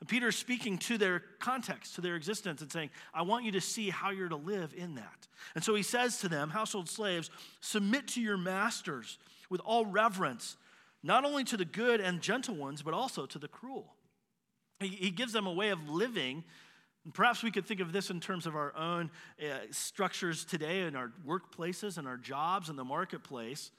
And 0.00 0.08
Peter 0.08 0.28
is 0.28 0.36
speaking 0.36 0.76
to 0.78 0.98
their 0.98 1.22
context, 1.38 1.94
to 1.94 2.00
their 2.00 2.16
existence, 2.16 2.60
and 2.60 2.70
saying, 2.70 2.90
I 3.14 3.22
want 3.22 3.44
you 3.44 3.52
to 3.52 3.60
see 3.60 3.90
how 3.90 4.10
you're 4.10 4.28
to 4.28 4.36
live 4.36 4.74
in 4.76 4.96
that. 4.96 5.28
And 5.54 5.64
so 5.64 5.74
he 5.74 5.82
says 5.82 6.18
to 6.20 6.28
them, 6.28 6.50
household 6.50 6.88
slaves, 6.88 7.30
submit 7.60 8.08
to 8.08 8.20
your 8.20 8.36
masters 8.36 9.18
with 9.48 9.60
all 9.64 9.86
reverence, 9.86 10.56
not 11.02 11.24
only 11.24 11.44
to 11.44 11.56
the 11.56 11.64
good 11.64 12.00
and 12.00 12.20
gentle 12.20 12.54
ones, 12.54 12.82
but 12.82 12.92
also 12.92 13.24
to 13.26 13.38
the 13.38 13.48
cruel. 13.48 13.94
He, 14.80 15.10
gives 15.10 15.32
them 15.32 15.46
a 15.46 15.52
way 15.52 15.70
of 15.70 15.88
living. 15.88 16.44
Perhaps 17.12 17.42
we 17.42 17.50
could 17.50 17.64
think 17.64 17.80
of 17.80 17.92
this 17.92 18.10
in 18.10 18.20
terms 18.20 18.46
of 18.46 18.56
our 18.56 18.76
own 18.76 19.10
uh, 19.40 19.58
structures 19.70 20.44
today 20.44 20.82
in 20.82 20.96
our 20.96 21.12
workplaces 21.26 21.96
and 21.96 22.06
our 22.06 22.16
jobs 22.16 22.68
and 22.68 22.78
the 22.78 22.84
marketplace. 22.84 23.70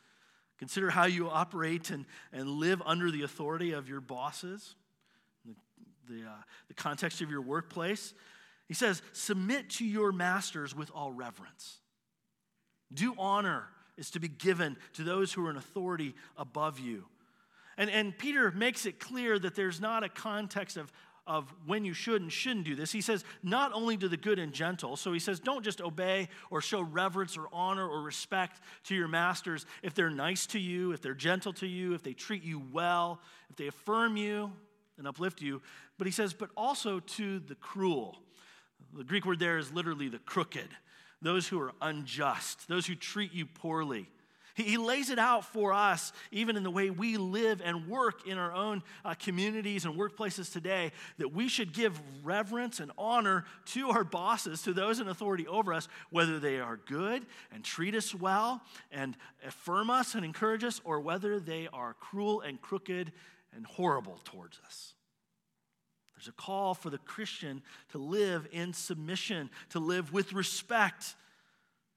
Consider 0.58 0.90
how 0.90 1.06
you 1.06 1.30
operate 1.30 1.90
and, 1.90 2.06
and 2.32 2.50
live 2.50 2.82
under 2.86 3.12
the 3.12 3.24
authority 3.24 3.74
of 3.74 3.90
your 3.90 4.02
bosses, 4.02 4.76
the, 5.46 5.54
the, 6.08 6.24
uh, 6.24 6.34
the 6.68 6.74
context 6.74 7.22
of 7.22 7.30
your 7.30 7.42
workplace. 7.42 8.14
He 8.68 8.74
says, 8.74 9.02
Submit 9.12 9.70
to 9.72 9.86
your 9.86 10.12
masters 10.12 10.76
with 10.76 10.92
all 10.94 11.12
reverence. 11.12 11.80
Due 12.94 13.16
honor 13.18 13.68
is 13.98 14.12
to 14.12 14.20
be 14.20 14.28
given 14.28 14.78
to 14.94 15.04
those 15.04 15.34
who 15.34 15.46
are 15.46 15.50
in 15.50 15.58
authority 15.58 16.16
above 16.38 16.80
you. 16.80 17.06
And, 17.78 17.90
and 17.90 18.18
Peter 18.18 18.52
makes 18.52 18.86
it 18.86 19.00
clear 19.00 19.38
that 19.38 19.56
there's 19.56 19.82
not 19.82 20.04
a 20.04 20.10
context 20.10 20.78
of, 20.78 20.92
of 21.28 21.52
when 21.66 21.84
you 21.84 21.94
should 21.94 22.22
and 22.22 22.32
shouldn't 22.32 22.66
do 22.66 22.76
this. 22.76 22.92
He 22.92 23.02
says, 23.02 23.24
not 23.42 23.74
only 23.74 23.98
to 23.98 24.08
the 24.08 24.18
good 24.18 24.38
and 24.38 24.54
gentle. 24.54 24.96
So 24.96 25.12
he 25.12 25.20
says, 25.20 25.40
don't 25.40 25.64
just 25.64 25.82
obey 25.82 26.30
or 26.52 26.62
show 26.62 26.82
reverence 26.82 27.36
or 27.36 27.48
honor 27.52 27.88
or 27.88 28.02
respect 28.02 28.62
to 28.86 28.96
your 28.96 29.08
masters 29.08 29.66
if 29.82 29.94
they're 29.96 30.10
nice 30.10 30.46
to 30.48 30.60
you, 30.60 30.92
if 30.92 31.02
they're 31.02 31.14
gentle 31.14 31.54
to 31.54 31.68
you, 31.68 31.94
if 31.94 32.04
they 32.04 32.14
treat 32.14 32.44
you 32.44 32.62
well, 32.72 33.20
if 33.50 33.56
they 33.56 33.68
affirm 33.68 34.18
you 34.18 34.52
and 34.98 35.08
uplift 35.08 35.42
you. 35.42 35.62
But 35.98 36.08
he 36.08 36.12
says, 36.12 36.34
but 36.34 36.50
also 36.56 37.00
to 37.00 37.40
the 37.40 37.56
cruel. 37.56 38.18
The 38.94 39.04
Greek 39.04 39.26
word 39.26 39.40
there 39.40 39.58
is 39.58 39.74
literally 39.74 40.10
the 40.10 40.20
crooked, 40.20 40.70
those 41.22 41.48
who 41.48 41.60
are 41.60 41.74
unjust, 41.82 42.68
those 42.68 42.86
who 42.86 42.96
treat 42.96 43.34
you 43.34 43.46
poorly. 43.46 44.08
He, 44.56 44.78
lays 44.78 45.10
it 45.10 45.20
out 45.20 45.44
for 45.44 45.74
us, 45.74 46.14
even 46.32 46.56
in 46.56 46.64
the 46.64 46.72
way 46.72 46.90
we 46.90 47.18
live 47.18 47.62
and 47.64 47.90
work 47.90 48.26
in 48.26 48.38
our 48.38 48.54
own 48.54 48.84
uh, 49.04 49.14
communities 49.14 49.84
and 49.84 49.96
workplaces 49.96 50.52
today, 50.52 50.94
that 51.18 51.34
we 51.34 51.50
should 51.50 51.74
give 51.74 52.00
reverence 52.24 52.80
and 52.80 52.90
honor 52.98 53.44
to 53.74 53.90
our 53.90 54.06
bosses, 54.06 54.62
to 54.62 54.72
those 54.72 55.02
in 55.02 55.10
authority 55.10 55.46
over 55.46 55.74
us, 55.74 55.90
whether 56.10 56.40
they 56.40 56.62
are 56.62 56.78
good 56.78 57.26
and 57.54 57.66
treat 57.66 57.96
us 57.96 58.16
well 58.16 58.62
and 58.92 59.18
affirm 59.46 59.90
us 59.90 60.16
and 60.16 60.24
encourage 60.24 60.64
us, 60.64 60.80
or 60.86 61.02
whether 61.02 61.38
they 61.38 61.68
are 61.74 61.94
cruel 61.94 62.40
and 62.40 62.62
crooked 62.62 63.12
and 63.54 63.66
horrible 63.66 64.22
towards 64.24 64.60
us. 64.66 64.94
There's 66.16 66.30
a 66.30 66.32
call 66.32 66.74
for 66.74 66.90
the 66.90 66.98
Christian 66.98 67.62
to 67.92 67.98
live 67.98 68.48
in 68.54 68.72
submission, 68.72 69.50
to 69.72 69.80
live 69.80 70.14
with 70.14 70.32
respect 70.32 71.16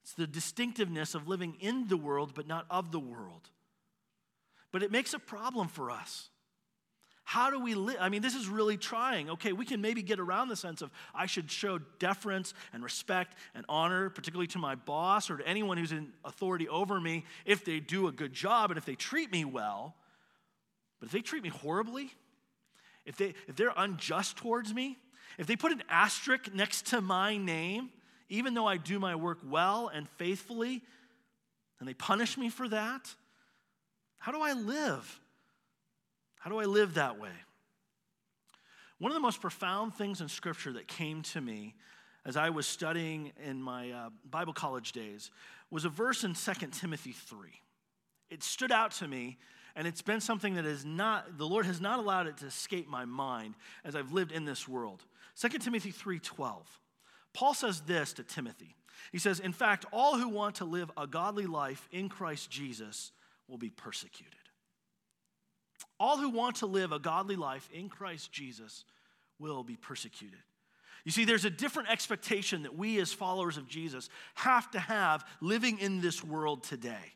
it's 0.09 0.15
the 0.15 0.27
distinctiveness 0.27 1.15
of 1.15 1.29
living 1.29 1.59
in 1.61 1.87
the 1.87 1.97
world, 1.99 2.33
but 2.35 2.49
not 2.49 2.65
of 2.71 2.93
the 2.93 2.99
world. 2.99 3.51
But 4.73 4.83
it 4.83 4.91
makes 4.91 5.13
a 5.13 5.19
problem 5.19 5.69
for 5.69 5.91
us. 5.91 6.31
How 7.25 7.51
do 7.51 7.61
we 7.61 7.75
live? 7.75 7.99
I 8.01 8.09
mean, 8.09 8.23
this 8.23 8.35
is 8.35 8.49
really 8.49 8.79
trying. 8.79 9.29
Okay, 9.29 9.53
we 9.53 9.67
can 9.67 9.83
maybe 9.83 10.01
get 10.01 10.19
around 10.19 10.49
the 10.49 10.57
sense 10.57 10.81
of 10.81 10.91
I 11.15 11.27
should 11.27 11.51
show 11.51 11.79
deference 11.99 12.55
and 12.73 12.83
respect 12.83 13.37
and 13.55 13.67
honor, 13.69 14.09
particularly 14.09 14.47
to 14.47 14.59
my 14.59 14.77
boss 14.77 15.29
or 15.29 15.37
to 15.37 15.47
anyone 15.47 15.77
who's 15.77 15.93
in 15.93 16.15
authority 16.25 16.71
over 16.71 16.99
me, 16.99 17.27
if 17.45 17.67
they 17.67 17.79
do 17.79 18.09
a 18.09 18.13
good 18.13 18.33
job 18.33 18.71
and 18.71 18.79
if 18.79 18.87
they 18.87 18.95
treat 18.95 19.31
me 19.31 19.45
well. 19.45 19.95
But 21.01 21.09
if 21.09 21.13
they 21.13 21.21
treat 21.21 21.43
me 21.43 21.51
horribly, 21.51 22.15
if, 23.05 23.19
they, 23.19 23.35
if 23.47 23.57
they're 23.57 23.75
unjust 23.77 24.39
towards 24.39 24.73
me, 24.73 24.97
if 25.37 25.47
they 25.47 25.55
put 25.55 25.71
an 25.71 25.83
asterisk 25.91 26.55
next 26.55 26.87
to 26.87 27.03
my 27.03 27.37
name, 27.37 27.91
even 28.29 28.55
though 28.55 28.67
I 28.67 28.77
do 28.77 28.99
my 28.99 29.15
work 29.15 29.39
well 29.45 29.89
and 29.93 30.09
faithfully, 30.11 30.83
and 31.81 31.89
they 31.89 31.95
punish 31.95 32.37
me 32.37 32.51
for 32.51 32.69
that? 32.69 33.15
How 34.19 34.33
do 34.33 34.41
I 34.41 34.53
live? 34.53 35.21
How 36.39 36.51
do 36.51 36.59
I 36.59 36.65
live 36.65 36.95
that 36.95 37.19
way? 37.19 37.31
One 38.99 39.13
of 39.13 39.15
the 39.15 39.21
most 39.21 39.41
profound 39.41 39.95
things 39.95 40.21
in 40.21 40.29
Scripture 40.29 40.73
that 40.73 40.89
came 40.89 41.23
to 41.23 41.41
me 41.41 41.75
as 42.25 42.37
I 42.37 42.51
was 42.51 42.67
studying 42.67 43.33
in 43.45 43.63
my 43.63 43.91
uh, 43.91 44.11
Bible 44.29 44.53
college 44.53 44.93
days 44.93 45.31
was 45.71 45.85
a 45.85 45.89
verse 45.89 46.25
in 46.25 46.35
2 46.35 46.53
Timothy 46.73 47.13
3. 47.13 47.49
It 48.29 48.43
stood 48.43 48.73
out 48.73 48.91
to 48.93 49.09
me, 49.09 49.39
and 49.77 49.87
it's 49.87 50.03
been 50.03 50.21
something 50.21 50.55
that 50.55 50.67
is 50.67 50.85
not, 50.85 51.39
the 51.39 51.47
Lord 51.47 51.65
has 51.67 51.81
not 51.81 52.01
allowed 52.01 52.27
it 52.27 52.37
to 52.39 52.47
escape 52.47 52.89
my 52.89 53.05
mind 53.05 53.55
as 53.85 53.95
I've 53.95 54.13
lived 54.13 54.33
in 54.33 54.45
this 54.45 54.67
world. 54.67 55.05
2 55.41 55.49
Timothy 55.59 55.91
3 55.91 56.19
12. 56.19 56.81
Paul 57.35 57.55
says 57.55 57.81
this 57.83 58.13
to 58.15 58.23
Timothy. 58.23 58.75
He 59.13 59.19
says, 59.19 59.41
In 59.41 59.53
fact, 59.53 59.87
all 59.93 60.19
who 60.19 60.29
want 60.29 60.57
to 60.57 60.65
live 60.65 60.91
a 60.97 61.07
godly 61.07 61.47
life 61.47 61.89
in 61.93 62.09
Christ 62.09 62.51
Jesus 62.51 63.13
will 63.47 63.59
be 63.59 63.71
persecuted. 63.71 64.35
All 66.01 66.19
who 66.19 66.31
want 66.31 66.57
to 66.57 66.67
live 66.67 66.93
a 66.93 66.99
godly 66.99 67.37
life 67.37 67.69
in 67.73 67.89
Christ 67.89 68.31
Jesus 68.33 68.85
will 69.39 69.63
be 69.63 69.77
persecuted. 69.77 70.39
You 71.05 71.13
see, 71.13 71.25
there's 71.25 71.45
a 71.45 71.51
different 71.51 71.91
expectation 71.91 72.65
that 72.65 72.77
we 72.77 72.99
as 73.01 73.13
followers 73.13 73.57
of 73.57 73.69
Jesus 73.69 74.11
have 74.35 74.71
to 74.73 74.79
have 74.79 75.25
living 75.41 75.79
in 75.79 76.01
this 76.01 76.23
world 76.23 76.65
today. 76.65 77.15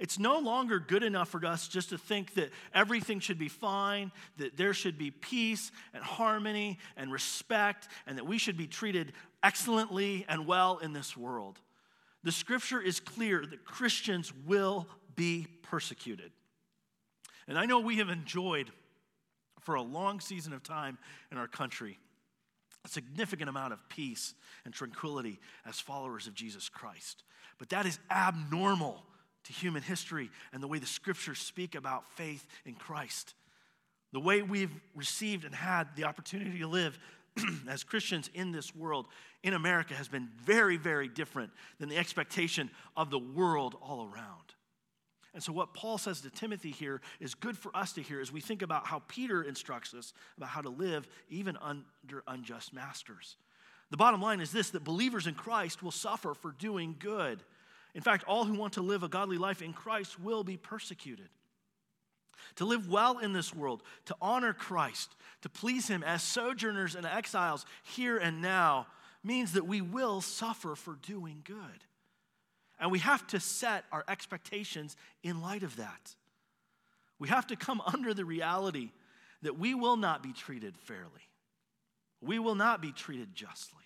It's 0.00 0.18
no 0.18 0.38
longer 0.38 0.80
good 0.80 1.02
enough 1.02 1.28
for 1.28 1.44
us 1.44 1.68
just 1.68 1.90
to 1.90 1.98
think 1.98 2.34
that 2.34 2.50
everything 2.74 3.20
should 3.20 3.38
be 3.38 3.48
fine, 3.48 4.10
that 4.38 4.56
there 4.56 4.72
should 4.72 4.96
be 4.96 5.10
peace 5.10 5.70
and 5.92 6.02
harmony 6.02 6.78
and 6.96 7.12
respect, 7.12 7.86
and 8.06 8.16
that 8.16 8.26
we 8.26 8.38
should 8.38 8.56
be 8.56 8.66
treated 8.66 9.12
excellently 9.42 10.24
and 10.26 10.46
well 10.46 10.78
in 10.78 10.94
this 10.94 11.18
world. 11.18 11.58
The 12.24 12.32
scripture 12.32 12.80
is 12.80 12.98
clear 12.98 13.44
that 13.44 13.66
Christians 13.66 14.32
will 14.46 14.88
be 15.16 15.46
persecuted. 15.62 16.32
And 17.46 17.58
I 17.58 17.66
know 17.66 17.80
we 17.80 17.98
have 17.98 18.08
enjoyed 18.08 18.70
for 19.60 19.74
a 19.74 19.82
long 19.82 20.20
season 20.20 20.54
of 20.54 20.62
time 20.62 20.96
in 21.30 21.36
our 21.36 21.48
country 21.48 21.98
a 22.86 22.88
significant 22.88 23.50
amount 23.50 23.74
of 23.74 23.88
peace 23.90 24.32
and 24.64 24.72
tranquility 24.72 25.38
as 25.66 25.78
followers 25.78 26.26
of 26.26 26.32
Jesus 26.32 26.70
Christ. 26.70 27.22
But 27.58 27.68
that 27.68 27.84
is 27.84 27.98
abnormal 28.10 29.04
to 29.44 29.52
human 29.52 29.82
history 29.82 30.30
and 30.52 30.62
the 30.62 30.68
way 30.68 30.78
the 30.78 30.86
scriptures 30.86 31.38
speak 31.38 31.74
about 31.74 32.10
faith 32.12 32.46
in 32.64 32.74
Christ. 32.74 33.34
The 34.12 34.20
way 34.20 34.42
we've 34.42 34.74
received 34.94 35.44
and 35.44 35.54
had 35.54 35.94
the 35.96 36.04
opportunity 36.04 36.58
to 36.58 36.66
live 36.66 36.98
as 37.68 37.84
Christians 37.84 38.28
in 38.34 38.52
this 38.52 38.74
world, 38.74 39.06
in 39.42 39.54
America, 39.54 39.94
has 39.94 40.08
been 40.08 40.28
very, 40.44 40.76
very 40.76 41.08
different 41.08 41.50
than 41.78 41.88
the 41.88 41.96
expectation 41.96 42.70
of 42.96 43.10
the 43.10 43.18
world 43.18 43.76
all 43.80 44.10
around. 44.12 44.54
And 45.32 45.42
so, 45.42 45.52
what 45.52 45.74
Paul 45.74 45.96
says 45.96 46.20
to 46.22 46.30
Timothy 46.30 46.72
here 46.72 47.00
is 47.20 47.34
good 47.34 47.56
for 47.56 47.74
us 47.76 47.92
to 47.92 48.02
hear 48.02 48.20
as 48.20 48.32
we 48.32 48.40
think 48.40 48.62
about 48.62 48.86
how 48.86 49.02
Peter 49.06 49.42
instructs 49.44 49.94
us 49.94 50.12
about 50.36 50.48
how 50.48 50.60
to 50.60 50.70
live 50.70 51.06
even 51.28 51.56
under 51.58 52.24
unjust 52.26 52.72
masters. 52.72 53.36
The 53.90 53.96
bottom 53.96 54.20
line 54.20 54.40
is 54.40 54.50
this 54.50 54.70
that 54.70 54.82
believers 54.82 55.28
in 55.28 55.34
Christ 55.34 55.82
will 55.82 55.92
suffer 55.92 56.34
for 56.34 56.52
doing 56.52 56.96
good. 56.98 57.42
In 57.94 58.02
fact, 58.02 58.24
all 58.24 58.44
who 58.44 58.54
want 58.54 58.74
to 58.74 58.82
live 58.82 59.02
a 59.02 59.08
godly 59.08 59.38
life 59.38 59.62
in 59.62 59.72
Christ 59.72 60.20
will 60.20 60.44
be 60.44 60.56
persecuted. 60.56 61.28
To 62.56 62.64
live 62.64 62.88
well 62.88 63.18
in 63.18 63.32
this 63.32 63.54
world, 63.54 63.82
to 64.06 64.16
honor 64.20 64.52
Christ, 64.52 65.14
to 65.42 65.48
please 65.48 65.88
Him 65.88 66.02
as 66.02 66.22
sojourners 66.22 66.94
and 66.94 67.04
exiles 67.04 67.66
here 67.82 68.16
and 68.16 68.40
now, 68.40 68.86
means 69.22 69.52
that 69.52 69.66
we 69.66 69.80
will 69.80 70.20
suffer 70.20 70.74
for 70.74 70.96
doing 71.02 71.42
good. 71.44 71.84
And 72.78 72.90
we 72.90 73.00
have 73.00 73.26
to 73.28 73.40
set 73.40 73.84
our 73.92 74.04
expectations 74.08 74.96
in 75.22 75.42
light 75.42 75.62
of 75.62 75.76
that. 75.76 76.14
We 77.18 77.28
have 77.28 77.46
to 77.48 77.56
come 77.56 77.82
under 77.82 78.14
the 78.14 78.24
reality 78.24 78.90
that 79.42 79.58
we 79.58 79.74
will 79.74 79.96
not 79.96 80.22
be 80.22 80.32
treated 80.32 80.76
fairly, 80.78 81.28
we 82.22 82.38
will 82.38 82.54
not 82.54 82.80
be 82.80 82.92
treated 82.92 83.34
justly. 83.34 83.84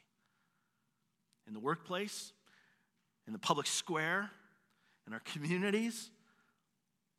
In 1.47 1.53
the 1.53 1.61
workplace, 1.61 2.33
in 3.27 3.33
the 3.33 3.39
public 3.39 3.67
square, 3.67 4.31
in 5.07 5.13
our 5.13 5.21
communities, 5.21 6.11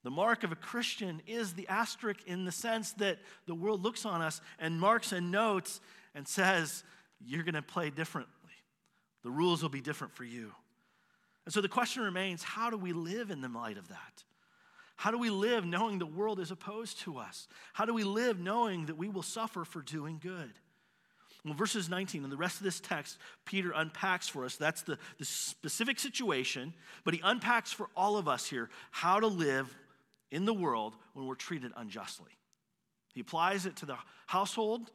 The 0.03 0.11
mark 0.11 0.43
of 0.43 0.51
a 0.51 0.55
Christian 0.55 1.19
is 1.25 1.53
the 1.53 1.67
asterisk 1.67 2.19
in 2.27 2.45
the 2.45 2.51
sense 2.51 2.91
that 2.93 3.17
the 3.47 3.55
world 3.55 3.81
looks 3.81 4.05
on 4.05 4.21
us 4.21 4.39
and 4.59 4.79
marks 4.79 5.11
and 5.11 5.31
notes 5.31 5.81
and 6.13 6.27
says, 6.27 6.83
You're 7.19 7.43
going 7.43 7.55
to 7.55 7.63
play 7.63 7.89
differently. 7.89 8.31
The 9.23 9.31
rules 9.31 9.63
will 9.63 9.69
be 9.69 9.81
different 9.81 10.13
for 10.13 10.23
you. 10.23 10.51
And 11.45 11.53
so 11.53 11.59
the 11.59 11.67
question 11.67 12.03
remains 12.03 12.43
how 12.43 12.69
do 12.69 12.77
we 12.77 12.93
live 12.93 13.31
in 13.31 13.41
the 13.41 13.49
light 13.49 13.79
of 13.79 13.87
that? 13.87 14.23
How 14.95 15.11
do 15.11 15.17
we 15.17 15.29
live 15.31 15.65
knowing 15.65 15.99
the 15.99 16.05
world 16.05 16.39
is 16.39 16.51
opposed 16.51 16.99
to 17.01 17.17
us? 17.17 17.47
How 17.73 17.85
do 17.85 17.93
we 17.93 18.03
live 18.03 18.39
knowing 18.39 18.85
that 18.85 18.97
we 18.97 19.09
will 19.09 19.23
suffer 19.23 19.65
for 19.65 19.81
doing 19.81 20.19
good? 20.21 20.51
Well, 21.45 21.53
verses 21.53 21.89
19 21.89 22.23
and 22.23 22.31
the 22.31 22.37
rest 22.37 22.57
of 22.57 22.63
this 22.63 22.79
text, 22.79 23.19
Peter 23.45 23.71
unpacks 23.71 24.27
for 24.27 24.45
us. 24.45 24.55
That's 24.55 24.81
the, 24.81 24.97
the 25.19 25.25
specific 25.25 25.99
situation, 25.99 26.73
but 27.03 27.13
he 27.13 27.21
unpacks 27.23 27.71
for 27.71 27.87
all 27.95 28.17
of 28.17 28.27
us 28.27 28.47
here 28.47 28.69
how 28.89 29.19
to 29.19 29.27
live 29.27 29.73
in 30.31 30.45
the 30.45 30.53
world 30.53 30.95
when 31.13 31.27
we're 31.27 31.35
treated 31.35 31.71
unjustly. 31.77 32.31
He 33.13 33.21
applies 33.21 33.67
it 33.67 33.75
to 33.77 33.85
the 33.85 33.97
household, 34.25 34.89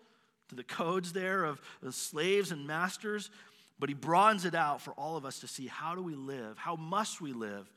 to 0.49 0.57
the 0.57 0.65
codes 0.65 1.13
there 1.13 1.45
of 1.45 1.61
the 1.83 1.93
slaves 1.93 2.51
and 2.51 2.67
masters, 2.67 3.31
but 3.79 3.89
he 3.89 3.95
broadens 3.95 4.45
it 4.45 4.57
out 4.57 4.83
for 4.83 4.91
all 4.95 5.17
of 5.17 5.25
us 5.25 5.39
to 5.41 5.49
see 5.49 5.69
how 5.69 5.95
do 5.95 6.03
we 6.03 6.17
live? 6.17 6.59
How 6.59 6.75
must 6.75 7.21
we 7.21 7.33
live? 7.33 7.71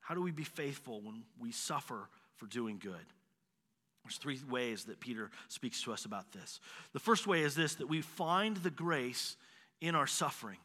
How 0.00 0.14
do 0.14 0.20
we 0.20 0.32
be 0.32 0.44
faithful 0.44 1.00
when 1.00 1.22
we 1.38 1.52
suffer 1.52 2.08
for 2.34 2.46
doing 2.46 2.78
good? 2.82 3.06
There's 4.08 4.16
three 4.16 4.40
ways 4.48 4.84
that 4.84 5.00
Peter 5.00 5.30
speaks 5.48 5.82
to 5.82 5.92
us 5.92 6.06
about 6.06 6.32
this. 6.32 6.60
The 6.94 6.98
first 6.98 7.26
way 7.26 7.42
is 7.42 7.54
this 7.54 7.74
that 7.74 7.88
we 7.88 8.00
find 8.00 8.56
the 8.56 8.70
grace 8.70 9.36
in 9.82 9.94
our 9.94 10.06
suffering. 10.06 10.56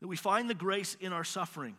That 0.00 0.08
we 0.08 0.16
find 0.16 0.50
the 0.50 0.54
grace 0.54 0.96
in 0.98 1.12
our 1.12 1.22
suffering. 1.22 1.76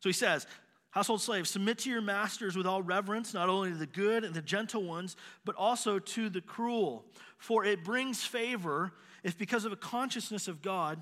So 0.00 0.08
he 0.08 0.14
says, 0.14 0.46
Household 0.90 1.20
slaves, 1.20 1.50
submit 1.50 1.80
to 1.80 1.90
your 1.90 2.00
masters 2.00 2.56
with 2.56 2.66
all 2.66 2.82
reverence, 2.82 3.34
not 3.34 3.50
only 3.50 3.72
to 3.72 3.76
the 3.76 3.84
good 3.84 4.24
and 4.24 4.34
the 4.34 4.40
gentle 4.40 4.82
ones, 4.82 5.16
but 5.44 5.54
also 5.54 5.98
to 5.98 6.30
the 6.30 6.40
cruel. 6.40 7.04
For 7.36 7.66
it 7.66 7.84
brings 7.84 8.24
favor 8.24 8.92
if, 9.22 9.36
because 9.36 9.66
of 9.66 9.72
a 9.72 9.76
consciousness 9.76 10.48
of 10.48 10.62
God, 10.62 10.98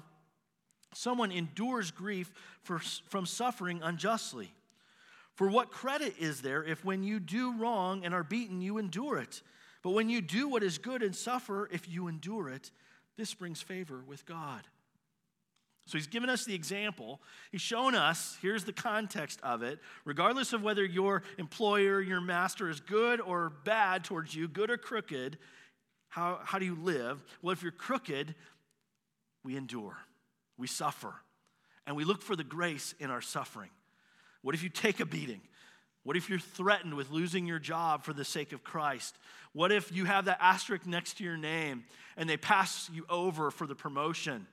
someone 0.93 1.31
endures 1.31 1.93
grief 1.93 2.33
for, 2.63 2.81
from 2.81 3.27
suffering 3.27 3.81
unjustly. 3.81 4.53
For 5.37 5.49
what 5.49 5.71
credit 5.71 6.15
is 6.19 6.41
there 6.41 6.65
if 6.65 6.85
when 6.85 7.03
you 7.03 7.21
do 7.21 7.57
wrong 7.57 8.05
and 8.05 8.13
are 8.15 8.25
beaten, 8.25 8.61
you 8.61 8.79
endure 8.79 9.19
it? 9.19 9.43
But 9.83 9.91
when 9.91 10.09
you 10.09 10.21
do 10.21 10.49
what 10.49 10.63
is 10.63 10.79
good 10.79 11.03
and 11.03 11.15
suffer, 11.15 11.69
if 11.71 11.89
you 11.89 12.09
endure 12.09 12.49
it, 12.49 12.71
this 13.17 13.35
brings 13.35 13.61
favor 13.61 14.03
with 14.07 14.27
God. 14.27 14.63
So 15.87 15.99
he's 15.99 16.09
given 16.09 16.29
us 16.29 16.45
the 16.45 16.55
example. 16.55 17.21
He's 17.53 17.61
shown 17.61 17.95
us, 17.95 18.37
here's 18.43 18.65
the 18.65 18.73
context 18.73 19.39
of 19.43 19.63
it. 19.63 19.79
Regardless 20.05 20.53
of 20.53 20.63
whether 20.63 20.85
your 20.85 21.23
employer, 21.39 22.01
your 22.01 22.21
master 22.21 22.69
is 22.69 22.81
good 22.81 23.21
or 23.21 23.53
bad 23.65 24.03
towards 24.03 24.35
you, 24.35 24.49
good 24.49 24.71
or 24.71 24.79
crooked, 24.79 25.39
how, 26.09 26.41
how 26.43 26.59
do 26.59 26.65
you 26.65 26.75
live? 26.75 27.23
Well, 27.43 27.53
if 27.53 27.63
you're 27.63 27.71
crooked, 27.71 28.35
we 29.45 29.57
endure, 29.57 29.97
we 30.57 30.67
suffer, 30.67 31.15
and 31.87 31.95
we 31.95 32.05
look 32.05 32.23
for 32.23 32.35
the 32.35 32.43
grace 32.43 32.95
in 32.99 33.11
our 33.11 33.21
suffering. 33.21 33.71
What 34.47 34.55
if 34.55 34.63
you 34.63 34.69
take 34.69 35.01
a 35.01 35.05
beating? 35.05 35.41
What 36.05 36.17
if 36.17 36.31
you're 36.31 36.39
threatened 36.39 36.95
with 36.95 37.11
losing 37.11 37.49
your 37.49 37.59
job 37.59 38.05
for 38.05 38.13
the 38.13 38.25
sake 38.25 38.53
of 38.53 38.63
Christ? 38.63 39.19
What 39.55 39.73
if 39.73 39.91
you 39.91 40.05
have 40.05 40.27
that 40.27 40.39
asterisk 40.41 40.87
next 40.87 41.19
to 41.19 41.25
your 41.25 41.37
name 41.37 41.83
and 42.17 42.31
they 42.31 42.37
pass 42.37 42.89
you 42.95 43.05
over 43.11 43.51
for 43.51 43.67
the 43.67 43.75
promotion? 43.75 44.47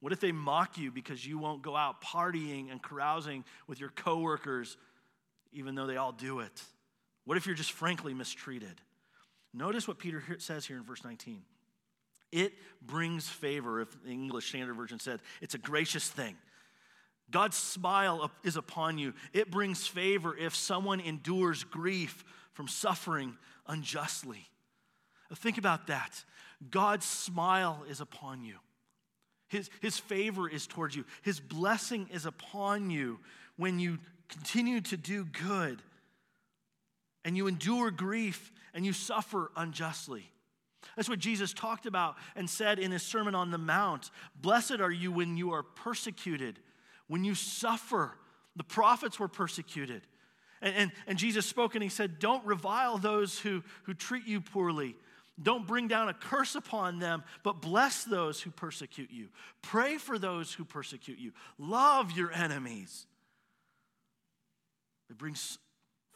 What 0.00 0.14
if 0.14 0.20
they 0.20 0.32
mock 0.32 0.78
you 0.78 0.90
because 0.90 1.26
you 1.26 1.36
won't 1.36 1.60
go 1.60 1.76
out 1.76 2.00
partying 2.00 2.72
and 2.72 2.82
carousing 2.82 3.44
with 3.66 3.78
your 3.78 3.90
coworkers, 3.90 4.78
even 5.52 5.74
though 5.74 5.86
they 5.86 5.98
all 5.98 6.12
do 6.12 6.40
it? 6.40 6.62
What 7.26 7.36
if 7.36 7.44
you're 7.44 7.54
just 7.54 7.72
frankly 7.72 8.14
mistreated? 8.14 8.80
Notice 9.52 9.86
what 9.86 9.98
Peter 9.98 10.24
says 10.38 10.64
here 10.64 10.78
in 10.78 10.84
verse 10.84 11.04
19. 11.04 11.42
It 12.32 12.54
brings 12.80 13.28
favor, 13.28 13.82
if 13.82 14.02
the 14.02 14.08
English 14.08 14.48
Standard 14.48 14.72
Version 14.72 14.98
said, 15.00 15.20
it's 15.42 15.54
a 15.54 15.58
gracious 15.58 16.08
thing. 16.08 16.34
God's 17.30 17.56
smile 17.56 18.30
is 18.42 18.56
upon 18.56 18.98
you. 18.98 19.14
It 19.32 19.50
brings 19.50 19.86
favor 19.86 20.36
if 20.36 20.54
someone 20.54 21.00
endures 21.00 21.64
grief 21.64 22.24
from 22.52 22.68
suffering 22.68 23.36
unjustly. 23.66 24.48
Think 25.34 25.58
about 25.58 25.86
that. 25.86 26.24
God's 26.70 27.06
smile 27.06 27.84
is 27.88 28.00
upon 28.00 28.44
you. 28.44 28.56
His, 29.48 29.70
his 29.80 29.98
favor 29.98 30.48
is 30.48 30.66
towards 30.66 30.94
you. 30.94 31.04
His 31.22 31.40
blessing 31.40 32.08
is 32.12 32.26
upon 32.26 32.90
you 32.90 33.18
when 33.56 33.78
you 33.78 33.98
continue 34.28 34.80
to 34.80 34.96
do 34.96 35.24
good 35.24 35.82
and 37.24 37.36
you 37.36 37.46
endure 37.46 37.90
grief 37.90 38.52
and 38.74 38.86
you 38.86 38.92
suffer 38.92 39.50
unjustly. 39.56 40.30
That's 40.96 41.08
what 41.08 41.18
Jesus 41.18 41.52
talked 41.52 41.86
about 41.86 42.16
and 42.34 42.48
said 42.48 42.78
in 42.78 42.90
his 42.90 43.02
Sermon 43.02 43.34
on 43.34 43.50
the 43.50 43.58
Mount. 43.58 44.10
Blessed 44.40 44.80
are 44.80 44.90
you 44.90 45.12
when 45.12 45.36
you 45.36 45.52
are 45.52 45.62
persecuted 45.62 46.58
when 47.10 47.24
you 47.24 47.34
suffer. 47.34 48.12
The 48.54 48.62
prophets 48.62 49.18
were 49.18 49.26
persecuted. 49.26 50.02
And, 50.62 50.74
and, 50.76 50.92
and, 51.08 51.18
Jesus 51.18 51.44
spoke 51.44 51.74
and 51.74 51.82
he 51.82 51.88
said, 51.88 52.20
Don't 52.20 52.44
revile 52.46 52.98
those 52.98 53.38
who, 53.38 53.64
who 53.82 53.94
treat 53.94 54.26
you 54.28 54.40
poorly. 54.40 54.94
Don't 55.42 55.66
bring 55.66 55.88
down 55.88 56.08
a 56.08 56.14
curse 56.14 56.54
upon 56.54 57.00
them, 57.00 57.24
but 57.42 57.60
bless 57.60 58.04
those 58.04 58.40
who 58.40 58.50
persecute 58.50 59.10
you. 59.10 59.28
Pray 59.60 59.96
for 59.96 60.18
those 60.18 60.52
who 60.52 60.64
persecute 60.64 61.18
you. 61.18 61.32
Love 61.58 62.12
your 62.12 62.30
enemies. 62.30 63.06
It 65.08 65.18
brings 65.18 65.58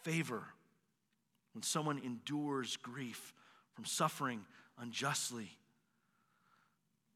favor 0.05 0.45
when 1.55 1.63
someone 1.63 1.99
endures 1.99 2.77
grief 2.77 3.33
from 3.73 3.85
suffering 3.85 4.45
unjustly. 4.79 5.57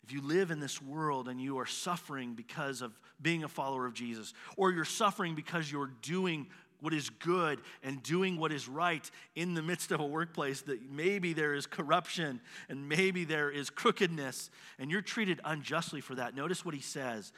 If 0.08 0.14
you 0.14 0.22
live 0.22 0.50
in 0.50 0.58
this 0.58 0.80
world 0.80 1.28
and 1.28 1.38
you 1.38 1.58
are 1.58 1.66
suffering 1.66 2.32
because 2.32 2.80
of 2.80 2.98
being 3.20 3.44
a 3.44 3.48
follower 3.48 3.84
of 3.84 3.92
Jesus, 3.92 4.32
or 4.56 4.72
you're 4.72 4.86
suffering 4.86 5.34
because 5.34 5.70
you're 5.70 5.90
doing 6.00 6.46
what 6.80 6.94
is 6.94 7.10
good 7.10 7.60
and 7.82 8.02
doing 8.02 8.38
what 8.38 8.50
is 8.50 8.68
right 8.68 9.10
in 9.36 9.52
the 9.52 9.60
midst 9.60 9.92
of 9.92 10.00
a 10.00 10.06
workplace 10.06 10.62
that 10.62 10.80
maybe 10.90 11.34
there 11.34 11.52
is 11.52 11.66
corruption 11.66 12.40
and 12.70 12.88
maybe 12.88 13.26
there 13.26 13.50
is 13.50 13.68
crookedness, 13.68 14.48
and 14.78 14.90
you're 14.90 15.02
treated 15.02 15.42
unjustly 15.44 16.00
for 16.00 16.14
that, 16.14 16.34
notice 16.34 16.64
what 16.64 16.74
he 16.74 16.80
says 16.80 17.30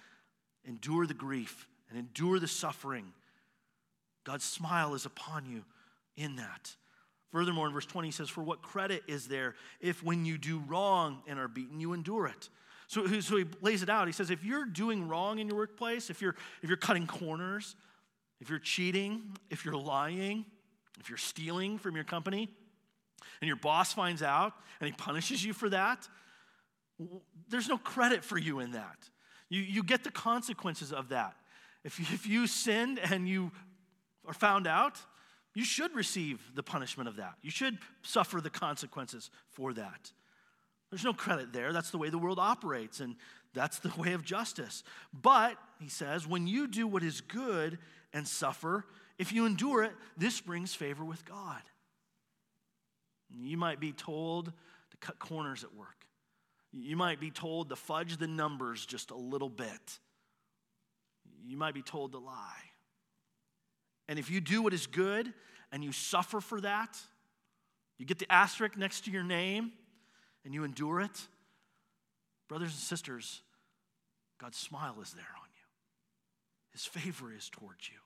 endure 0.64 1.09
the 1.09 1.14
grief 1.14 1.66
and 1.88 1.98
endure 1.98 2.38
the 2.38 2.46
suffering. 2.46 3.12
God's 4.22 4.44
smile 4.44 4.94
is 4.94 5.06
upon 5.06 5.44
you 5.44 5.64
in 6.16 6.37
that. 6.37 6.76
Furthermore, 7.33 7.66
in 7.66 7.73
verse 7.73 7.87
20, 7.87 8.09
he 8.09 8.12
says, 8.12 8.29
For 8.29 8.43
what 8.43 8.62
credit 8.62 9.05
is 9.07 9.29
there 9.29 9.55
if 9.81 10.03
when 10.03 10.25
you 10.25 10.37
do 10.37 10.59
wrong 10.66 11.23
and 11.27 11.38
are 11.38 11.49
beaten, 11.49 11.81
you 11.81 11.93
endure 11.93 12.27
it? 12.27 12.49
So, 12.88 13.07
so 13.21 13.37
he 13.37 13.45
lays 13.61 13.85
it 13.85 13.88
out. 13.88 14.09
He 14.09 14.12
says, 14.12 14.31
if 14.31 14.45
you're 14.45 14.64
doing 14.64 15.07
wrong 15.07 15.38
in 15.38 15.47
your 15.47 15.57
workplace, 15.57 16.11
if 16.11 16.21
you're, 16.21 16.35
if 16.61 16.69
you're 16.69 16.77
cutting 16.77 17.07
corners, 17.07 17.77
if 18.40 18.51
you're 18.51 18.59
cheating, 18.59 19.37
if 19.49 19.64
you're 19.64 19.77
lying, 19.77 20.45
if 20.99 21.09
you're 21.09 21.16
stealing 21.16 21.79
from 21.79 21.95
your 21.95 22.03
company, 22.03 22.49
and 23.40 23.47
your 23.47 23.57
boss 23.57 23.93
finds 23.93 24.25
out 24.25 24.55
and 24.81 24.88
he 24.90 24.97
punishes 24.97 25.45
you 25.45 25.53
for 25.53 25.69
that, 25.69 26.09
there's 27.49 27.69
no 27.69 27.79
credit 27.79 28.25
for 28.25 28.38
you 28.38 28.59
in 28.59 28.73
that. 28.73 28.99
You, 29.49 29.61
you 29.61 29.85
get 29.85 30.03
the 30.03 30.11
consequences 30.11 30.93
of 30.93 31.11
that. 31.11 31.37
If 31.85 32.01
you, 32.01 32.07
if 32.12 32.27
you 32.27 32.49
sinned 32.49 32.99
and 32.99 33.29
you 33.29 33.53
are 34.27 34.35
found 34.35 34.66
out, 34.66 34.99
you 35.55 35.65
should 35.65 35.95
receive 35.95 36.41
the 36.55 36.63
punishment 36.63 37.09
of 37.09 37.17
that. 37.17 37.35
You 37.43 37.51
should 37.51 37.79
suffer 38.03 38.41
the 38.41 38.51
consequences 38.51 39.31
for 39.51 39.73
that. 39.75 40.13
There's 40.91 41.05
no 41.05 41.13
credit 41.13 41.53
there. 41.53 41.73
That's 41.73 41.91
the 41.91 41.99
way 41.99 42.11
the 42.11 42.19
world 42.19 42.39
operates, 42.39 43.01
and 43.01 43.17
that's 43.55 43.79
the 43.79 43.93
way 43.99 44.13
of 44.13 44.25
justice. 44.25 44.83
But, 45.13 45.57
he 45.81 45.89
says, 45.89 46.27
when 46.27 46.47
you 46.47 46.67
do 46.67 46.87
what 46.87 47.03
is 47.03 47.21
good 47.21 47.79
and 48.13 48.27
suffer, 48.27 48.85
if 49.19 49.33
you 49.33 49.47
endure 49.47 49.85
it, 49.85 49.93
this 50.17 50.41
brings 50.41 50.75
favor 50.75 51.05
with 51.05 51.25
God. 51.25 51.63
You 53.29 53.57
might 53.57 53.79
be 53.79 53.93
told 53.93 54.47
to 54.47 54.97
cut 54.99 55.19
corners 55.19 55.63
at 55.63 55.75
work. 55.75 56.07
You 56.73 56.97
might 56.97 57.21
be 57.21 57.31
told 57.31 57.69
to 57.71 57.77
fudge 57.77 58.17
the 58.17 58.27
numbers 58.27 58.87
just 58.87 59.11
a 59.11 59.17
little 59.17 59.49
bit. 59.49 59.99
You 61.45 61.57
might 61.57 61.75
be 61.75 61.83
told 61.83 62.13
to 62.13 62.19
lie. 62.19 62.69
And 64.11 64.18
if 64.18 64.29
you 64.29 64.40
do 64.40 64.61
what 64.61 64.75
is 64.75 64.88
good 64.88 65.33
and 65.70 65.85
you 65.85 65.92
suffer 65.92 66.40
for 66.40 66.61
that, 66.62 66.99
you 67.96 68.05
get 68.05 68.18
the 68.18 68.31
asterisk 68.31 68.77
next 68.77 69.05
to 69.05 69.12
your 69.12 69.23
name, 69.23 69.70
and 70.44 70.53
you 70.53 70.64
endure 70.64 71.01
it, 71.01 71.29
brothers 72.49 72.73
and 72.73 72.81
sisters, 72.81 73.40
God's 74.40 74.59
smile 74.59 74.96
is 75.01 75.12
there 75.12 75.23
on 75.23 75.49
you. 75.55 75.66
His 76.73 76.85
favor 76.85 77.33
is 77.33 77.49
towards 77.51 77.88
you. 77.88 77.99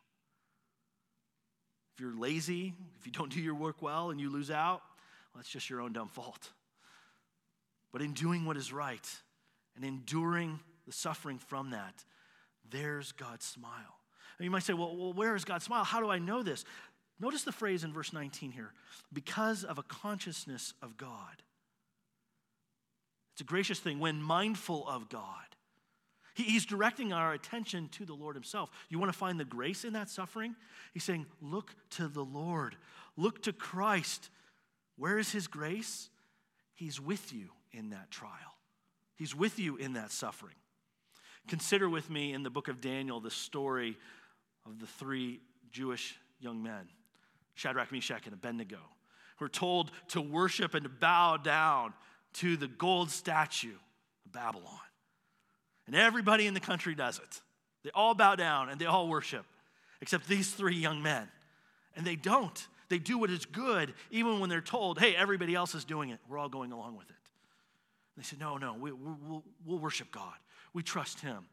If 1.95 2.03
you're 2.03 2.14
lazy, 2.14 2.75
if 3.01 3.07
you 3.07 3.12
don't 3.12 3.33
do 3.33 3.40
your 3.40 3.55
work 3.55 3.81
well 3.81 4.11
and 4.11 4.21
you 4.21 4.29
lose 4.29 4.51
out, 4.51 4.83
well, 5.33 5.38
that's 5.38 5.49
just 5.49 5.71
your 5.71 5.81
own 5.81 5.95
dumb 5.95 6.09
fault. 6.09 6.51
But 7.93 8.03
in 8.03 8.12
doing 8.12 8.45
what 8.45 8.59
is 8.59 8.75
right 8.75 9.09
and 9.75 9.87
enduring 9.87 10.61
the 10.87 10.93
suffering 10.93 11.38
from 11.38 11.71
that, 11.71 12.05
there's 12.69 13.12
God's 13.12 13.47
smile. 13.47 14.01
And 14.38 14.44
you 14.44 14.51
might 14.51 14.62
say, 14.62 14.73
well, 14.73 14.97
well, 14.97 15.12
where 15.12 15.37
is 15.37 15.44
God's 15.44 15.64
smile? 15.64 15.85
How 15.85 16.01
do 16.01 16.11
I 16.11 16.18
know 16.18 16.42
this? 16.42 16.64
Notice 17.20 17.44
the 17.44 17.53
phrase 17.53 17.85
in 17.85 17.92
verse 17.92 18.12
19 18.12 18.51
here 18.53 18.73
because 19.12 19.64
of 19.64 19.79
a 19.79 19.83
consciousness 19.83 20.75
of 20.83 20.97
God. 20.97 21.42
It's 23.33 23.40
a 23.40 23.44
gracious 23.44 23.81
thing 23.81 23.99
when 23.99 24.23
mindful 24.23 24.87
of 24.88 25.09
God. 25.09 25.44
he's 26.35 26.66
directing 26.66 27.12
our 27.12 27.33
attention 27.33 27.88
to 27.90 28.05
the 28.05 28.14
Lord 28.14 28.37
Himself. 28.37 28.70
You 28.88 28.99
want 28.99 29.12
to 29.12 29.18
find 29.18 29.38
the 29.38 29.44
grace 29.44 29.85
in 29.85 29.92
that 29.94 30.09
suffering? 30.09 30.55
He's 30.92 31.05
saying, 31.05 31.27
Look 31.40 31.75
to 31.90 32.09
the 32.09 32.25
Lord, 32.25 32.77
look 33.16 33.42
to 33.42 33.53
Christ. 33.53 34.31
Where 34.97 35.18
is 35.18 35.33
His 35.33 35.49
grace? 35.49 36.11
He's 36.75 37.01
with 37.01 37.33
you 37.33 37.51
in 37.73 37.90
that 37.90 38.11
trial, 38.11 38.59
He's 39.16 39.35
with 39.35 39.59
you 39.59 39.77
in 39.77 39.94
that 39.94 40.12
suffering. 40.12 40.57
Consider 41.47 41.88
with 41.88 42.09
me 42.09 42.33
in 42.33 42.42
the 42.42 42.51
book 42.51 42.68
of 42.68 42.81
Daniel 42.81 43.20
the 43.20 43.31
story 43.31 43.99
of 44.66 44.81
the 44.81 44.87
three 44.87 45.40
Jewish 45.70 46.16
young 46.40 46.62
men 46.62 46.88
Shadrach, 47.55 47.92
Meshach, 47.92 48.24
and 48.24 48.35
Abednego, 48.35 48.81
who 49.37 49.44
are 49.44 49.48
told 49.48 49.92
to 50.09 50.20
worship 50.20 50.74
and 50.74 50.83
to 50.83 50.88
bow 50.88 51.37
down 51.37 51.94
to 52.35 52.57
the 52.57 52.66
gold 52.66 53.11
statue 53.11 53.77
of 54.27 54.33
Babylon. 54.33 54.81
And 55.87 55.94
everybody 55.94 56.46
in 56.46 56.55
the 56.55 56.61
country 56.61 56.94
does 56.94 57.18
it. 57.18 57.40
They 57.85 57.90
all 57.94 58.14
bow 58.14 58.35
down 58.35 58.70
and 58.70 58.81
they 58.81 58.87
all 58.87 59.09
worship, 59.09 59.44
except 60.00 60.27
these 60.27 60.50
three 60.50 60.77
young 60.77 61.03
men. 61.03 61.29
And 61.96 62.05
they 62.05 62.16
don't. 62.16 62.66
They 62.88 62.98
do 62.98 63.18
what 63.18 63.31
is 63.31 63.46
good, 63.46 63.94
even 64.11 64.40
when 64.40 64.50
they're 64.50 64.61
told, 64.61 64.98
hey, 64.98 65.14
everybody 65.14 65.55
else 65.55 65.74
is 65.74 65.85
doing 65.85 66.11
it. 66.11 66.18
We're 66.29 66.38
all 66.38 66.48
going 66.48 66.72
along 66.72 66.96
with 66.96 67.09
it. 67.09 67.16
They 68.16 68.22
said, 68.22 68.40
no, 68.40 68.57
no, 68.57 68.74
we, 68.74 68.92
will 68.92 69.44
we'll 69.64 69.79
worship 69.79 70.11
God. 70.11 70.35
We 70.72 70.83
trust 70.83 71.20
Him. 71.20 71.46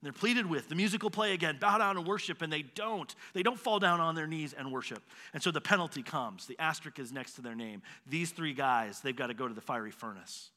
And 0.00 0.06
they're 0.06 0.12
pleaded 0.12 0.46
with. 0.46 0.68
The 0.68 0.76
music 0.76 1.02
will 1.02 1.10
play 1.10 1.32
again. 1.32 1.58
Bow 1.60 1.78
down 1.78 1.96
and 1.96 2.06
worship, 2.06 2.40
and 2.40 2.52
they 2.52 2.62
don't. 2.62 3.12
They 3.32 3.42
don't 3.42 3.58
fall 3.58 3.80
down 3.80 4.00
on 4.00 4.14
their 4.14 4.28
knees 4.28 4.52
and 4.52 4.70
worship. 4.70 5.02
And 5.34 5.42
so 5.42 5.50
the 5.50 5.60
penalty 5.60 6.04
comes. 6.04 6.46
The 6.46 6.58
asterisk 6.60 7.00
is 7.00 7.12
next 7.12 7.32
to 7.32 7.42
their 7.42 7.56
name. 7.56 7.82
These 8.06 8.30
three 8.30 8.54
guys, 8.54 9.00
they've 9.00 9.16
got 9.16 9.26
to 9.26 9.34
go 9.34 9.48
to 9.48 9.54
the 9.54 9.60
fiery 9.60 9.90
furnace. 9.90 10.50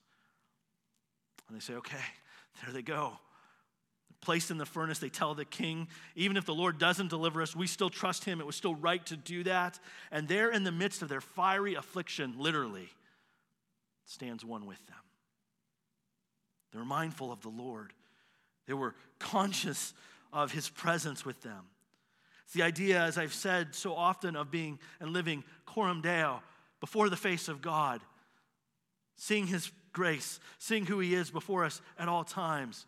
And 1.47 1.57
they 1.57 1.61
say, 1.61 1.73
okay, 1.73 1.97
there 2.63 2.71
they 2.71 2.83
go. 2.83 3.13
Placed 4.21 4.51
in 4.51 4.59
the 4.59 4.67
furnace, 4.67 4.99
they 4.99 5.09
tell 5.09 5.33
the 5.33 5.45
king, 5.45 5.87
even 6.15 6.37
if 6.37 6.45
the 6.45 6.53
Lord 6.53 6.77
doesn't 6.77 7.09
deliver 7.09 7.41
us, 7.41 7.55
we 7.55 7.65
still 7.65 7.89
trust 7.89 8.23
him. 8.23 8.39
It 8.39 8.45
was 8.45 8.55
still 8.55 8.75
right 8.75 9.03
to 9.07 9.17
do 9.17 9.43
that. 9.45 9.79
And 10.11 10.27
there, 10.27 10.51
in 10.51 10.63
the 10.63 10.71
midst 10.71 11.01
of 11.01 11.09
their 11.09 11.21
fiery 11.21 11.73
affliction, 11.73 12.35
literally, 12.37 12.89
stands 14.05 14.45
one 14.45 14.67
with 14.67 14.85
them. 14.85 14.97
They're 16.71 16.85
mindful 16.85 17.31
of 17.31 17.41
the 17.41 17.49
Lord, 17.49 17.93
they 18.67 18.73
were 18.73 18.95
conscious 19.19 19.93
of 20.33 20.51
his 20.51 20.69
presence 20.69 21.25
with 21.25 21.41
them. 21.41 21.65
It's 22.45 22.53
the 22.53 22.63
idea, 22.63 23.01
as 23.01 23.17
I've 23.17 23.33
said 23.33 23.75
so 23.75 23.93
often, 23.93 24.35
of 24.35 24.51
being 24.51 24.79
and 24.99 25.13
living 25.13 25.43
coram 25.65 26.01
deo 26.01 26.41
before 26.79 27.09
the 27.09 27.17
face 27.17 27.47
of 27.47 27.61
God, 27.61 28.01
seeing 29.15 29.47
his 29.47 29.71
grace, 29.93 30.39
seeing 30.57 30.85
who 30.85 30.99
he 30.99 31.13
is 31.13 31.31
before 31.31 31.63
us 31.63 31.81
at 31.97 32.07
all 32.07 32.23
times. 32.23 32.85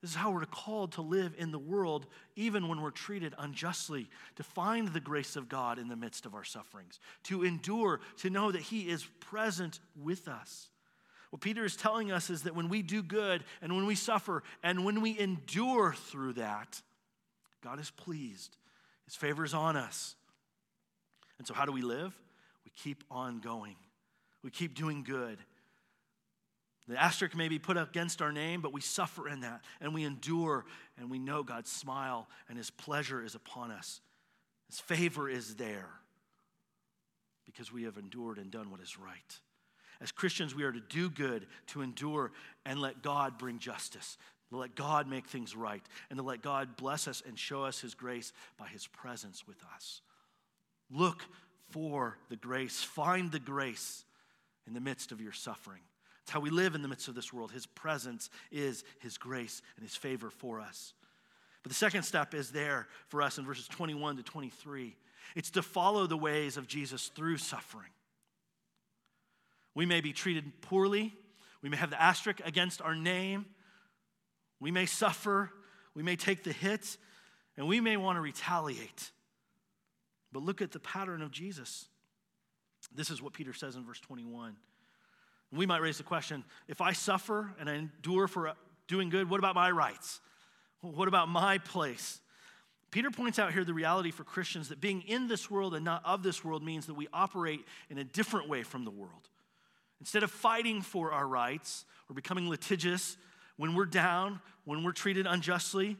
This 0.00 0.10
is 0.10 0.16
how 0.16 0.30
we're 0.30 0.46
called 0.46 0.92
to 0.92 1.02
live 1.02 1.34
in 1.36 1.50
the 1.50 1.58
world, 1.58 2.06
even 2.34 2.68
when 2.68 2.80
we're 2.80 2.90
treated 2.90 3.34
unjustly, 3.36 4.08
to 4.36 4.42
find 4.42 4.88
the 4.88 5.00
grace 5.00 5.36
of 5.36 5.48
God 5.48 5.78
in 5.78 5.88
the 5.88 5.96
midst 5.96 6.24
of 6.24 6.34
our 6.34 6.44
sufferings, 6.44 7.00
to 7.24 7.44
endure, 7.44 8.00
to 8.18 8.30
know 8.30 8.50
that 8.50 8.62
He 8.62 8.88
is 8.88 9.04
present 9.20 9.80
with 10.00 10.26
us. 10.26 10.68
What 11.30 11.40
Peter 11.40 11.64
is 11.64 11.76
telling 11.76 12.10
us 12.10 12.28
is 12.28 12.42
that 12.42 12.56
when 12.56 12.68
we 12.68 12.82
do 12.82 13.02
good 13.02 13.44
and 13.62 13.74
when 13.74 13.86
we 13.86 13.94
suffer 13.94 14.42
and 14.62 14.84
when 14.84 15.00
we 15.00 15.18
endure 15.18 15.94
through 15.94 16.34
that, 16.34 16.82
God 17.62 17.78
is 17.78 17.90
pleased. 17.90 18.56
His 19.06 19.14
favor 19.14 19.44
is 19.44 19.54
on 19.54 19.76
us. 19.76 20.16
And 21.38 21.46
so, 21.46 21.54
how 21.54 21.64
do 21.64 21.72
we 21.72 21.82
live? 21.82 22.18
We 22.64 22.72
keep 22.76 23.04
on 23.10 23.40
going, 23.40 23.76
we 24.42 24.50
keep 24.50 24.74
doing 24.74 25.04
good. 25.04 25.38
The 26.88 27.00
asterisk 27.00 27.36
may 27.36 27.48
be 27.48 27.60
put 27.60 27.76
against 27.76 28.20
our 28.20 28.32
name, 28.32 28.62
but 28.62 28.72
we 28.72 28.80
suffer 28.80 29.28
in 29.28 29.40
that 29.40 29.60
and 29.80 29.94
we 29.94 30.02
endure 30.02 30.64
and 30.98 31.08
we 31.08 31.20
know 31.20 31.44
God's 31.44 31.70
smile 31.70 32.26
and 32.48 32.58
His 32.58 32.70
pleasure 32.70 33.22
is 33.24 33.36
upon 33.36 33.70
us. 33.70 34.00
His 34.68 34.80
favor 34.80 35.28
is 35.28 35.54
there 35.54 35.90
because 37.46 37.72
we 37.72 37.84
have 37.84 37.96
endured 37.96 38.38
and 38.38 38.50
done 38.50 38.72
what 38.72 38.80
is 38.80 38.98
right. 38.98 39.38
As 40.00 40.12
Christians, 40.12 40.54
we 40.54 40.64
are 40.64 40.72
to 40.72 40.80
do 40.80 41.10
good, 41.10 41.46
to 41.68 41.82
endure, 41.82 42.32
and 42.64 42.80
let 42.80 43.02
God 43.02 43.38
bring 43.38 43.58
justice, 43.58 44.16
to 44.48 44.56
let 44.56 44.74
God 44.74 45.06
make 45.08 45.26
things 45.26 45.54
right, 45.54 45.82
and 46.08 46.18
to 46.18 46.22
let 46.24 46.42
God 46.42 46.76
bless 46.76 47.06
us 47.06 47.22
and 47.26 47.38
show 47.38 47.64
us 47.64 47.80
His 47.80 47.94
grace 47.94 48.32
by 48.56 48.66
His 48.66 48.86
presence 48.86 49.46
with 49.46 49.62
us. 49.74 50.00
Look 50.90 51.24
for 51.68 52.16
the 52.30 52.36
grace, 52.36 52.82
find 52.82 53.30
the 53.30 53.38
grace 53.38 54.04
in 54.66 54.72
the 54.72 54.80
midst 54.80 55.12
of 55.12 55.20
your 55.20 55.32
suffering. 55.32 55.82
It's 56.22 56.30
how 56.30 56.40
we 56.40 56.50
live 56.50 56.74
in 56.74 56.82
the 56.82 56.88
midst 56.88 57.08
of 57.08 57.14
this 57.14 57.32
world. 57.32 57.52
His 57.52 57.66
presence 57.66 58.30
is 58.50 58.84
His 59.00 59.18
grace 59.18 59.62
and 59.76 59.84
His 59.84 59.96
favor 59.96 60.30
for 60.30 60.60
us. 60.60 60.94
But 61.62 61.70
the 61.70 61.76
second 61.76 62.04
step 62.04 62.34
is 62.34 62.52
there 62.52 62.88
for 63.08 63.20
us 63.20 63.36
in 63.36 63.44
verses 63.44 63.68
21 63.68 64.16
to 64.16 64.22
23. 64.22 64.96
It's 65.36 65.50
to 65.50 65.62
follow 65.62 66.06
the 66.06 66.16
ways 66.16 66.56
of 66.56 66.66
Jesus 66.66 67.08
through 67.08 67.36
suffering. 67.36 67.90
We 69.80 69.86
may 69.86 70.02
be 70.02 70.12
treated 70.12 70.60
poorly. 70.60 71.14
We 71.62 71.70
may 71.70 71.78
have 71.78 71.88
the 71.88 71.98
asterisk 71.98 72.42
against 72.44 72.82
our 72.82 72.94
name. 72.94 73.46
We 74.60 74.70
may 74.70 74.84
suffer. 74.84 75.50
We 75.94 76.02
may 76.02 76.16
take 76.16 76.44
the 76.44 76.52
hit. 76.52 76.98
And 77.56 77.66
we 77.66 77.80
may 77.80 77.96
want 77.96 78.18
to 78.18 78.20
retaliate. 78.20 79.10
But 80.32 80.42
look 80.42 80.60
at 80.60 80.72
the 80.72 80.80
pattern 80.80 81.22
of 81.22 81.30
Jesus. 81.30 81.86
This 82.94 83.08
is 83.08 83.22
what 83.22 83.32
Peter 83.32 83.54
says 83.54 83.74
in 83.74 83.86
verse 83.86 83.98
21. 84.00 84.54
We 85.50 85.64
might 85.64 85.80
raise 85.80 85.96
the 85.96 86.04
question 86.04 86.44
if 86.68 86.82
I 86.82 86.92
suffer 86.92 87.54
and 87.58 87.70
I 87.70 87.76
endure 87.76 88.28
for 88.28 88.48
uh, 88.48 88.54
doing 88.86 89.08
good, 89.08 89.30
what 89.30 89.38
about 89.38 89.54
my 89.54 89.70
rights? 89.70 90.20
What 90.82 91.08
about 91.08 91.30
my 91.30 91.56
place? 91.56 92.20
Peter 92.90 93.10
points 93.10 93.38
out 93.38 93.54
here 93.54 93.64
the 93.64 93.72
reality 93.72 94.10
for 94.10 94.24
Christians 94.24 94.68
that 94.68 94.82
being 94.82 95.00
in 95.00 95.26
this 95.26 95.50
world 95.50 95.74
and 95.74 95.86
not 95.86 96.04
of 96.04 96.22
this 96.22 96.44
world 96.44 96.62
means 96.62 96.84
that 96.84 96.94
we 96.94 97.08
operate 97.14 97.64
in 97.88 97.96
a 97.96 98.04
different 98.04 98.46
way 98.46 98.62
from 98.62 98.84
the 98.84 98.90
world. 98.90 99.30
Instead 100.00 100.22
of 100.22 100.30
fighting 100.30 100.82
for 100.82 101.12
our 101.12 101.26
rights 101.26 101.84
or 102.08 102.14
becoming 102.14 102.48
litigious 102.48 103.16
when 103.56 103.74
we're 103.74 103.84
down, 103.84 104.40
when 104.64 104.82
we're 104.82 104.92
treated 104.92 105.26
unjustly, 105.26 105.96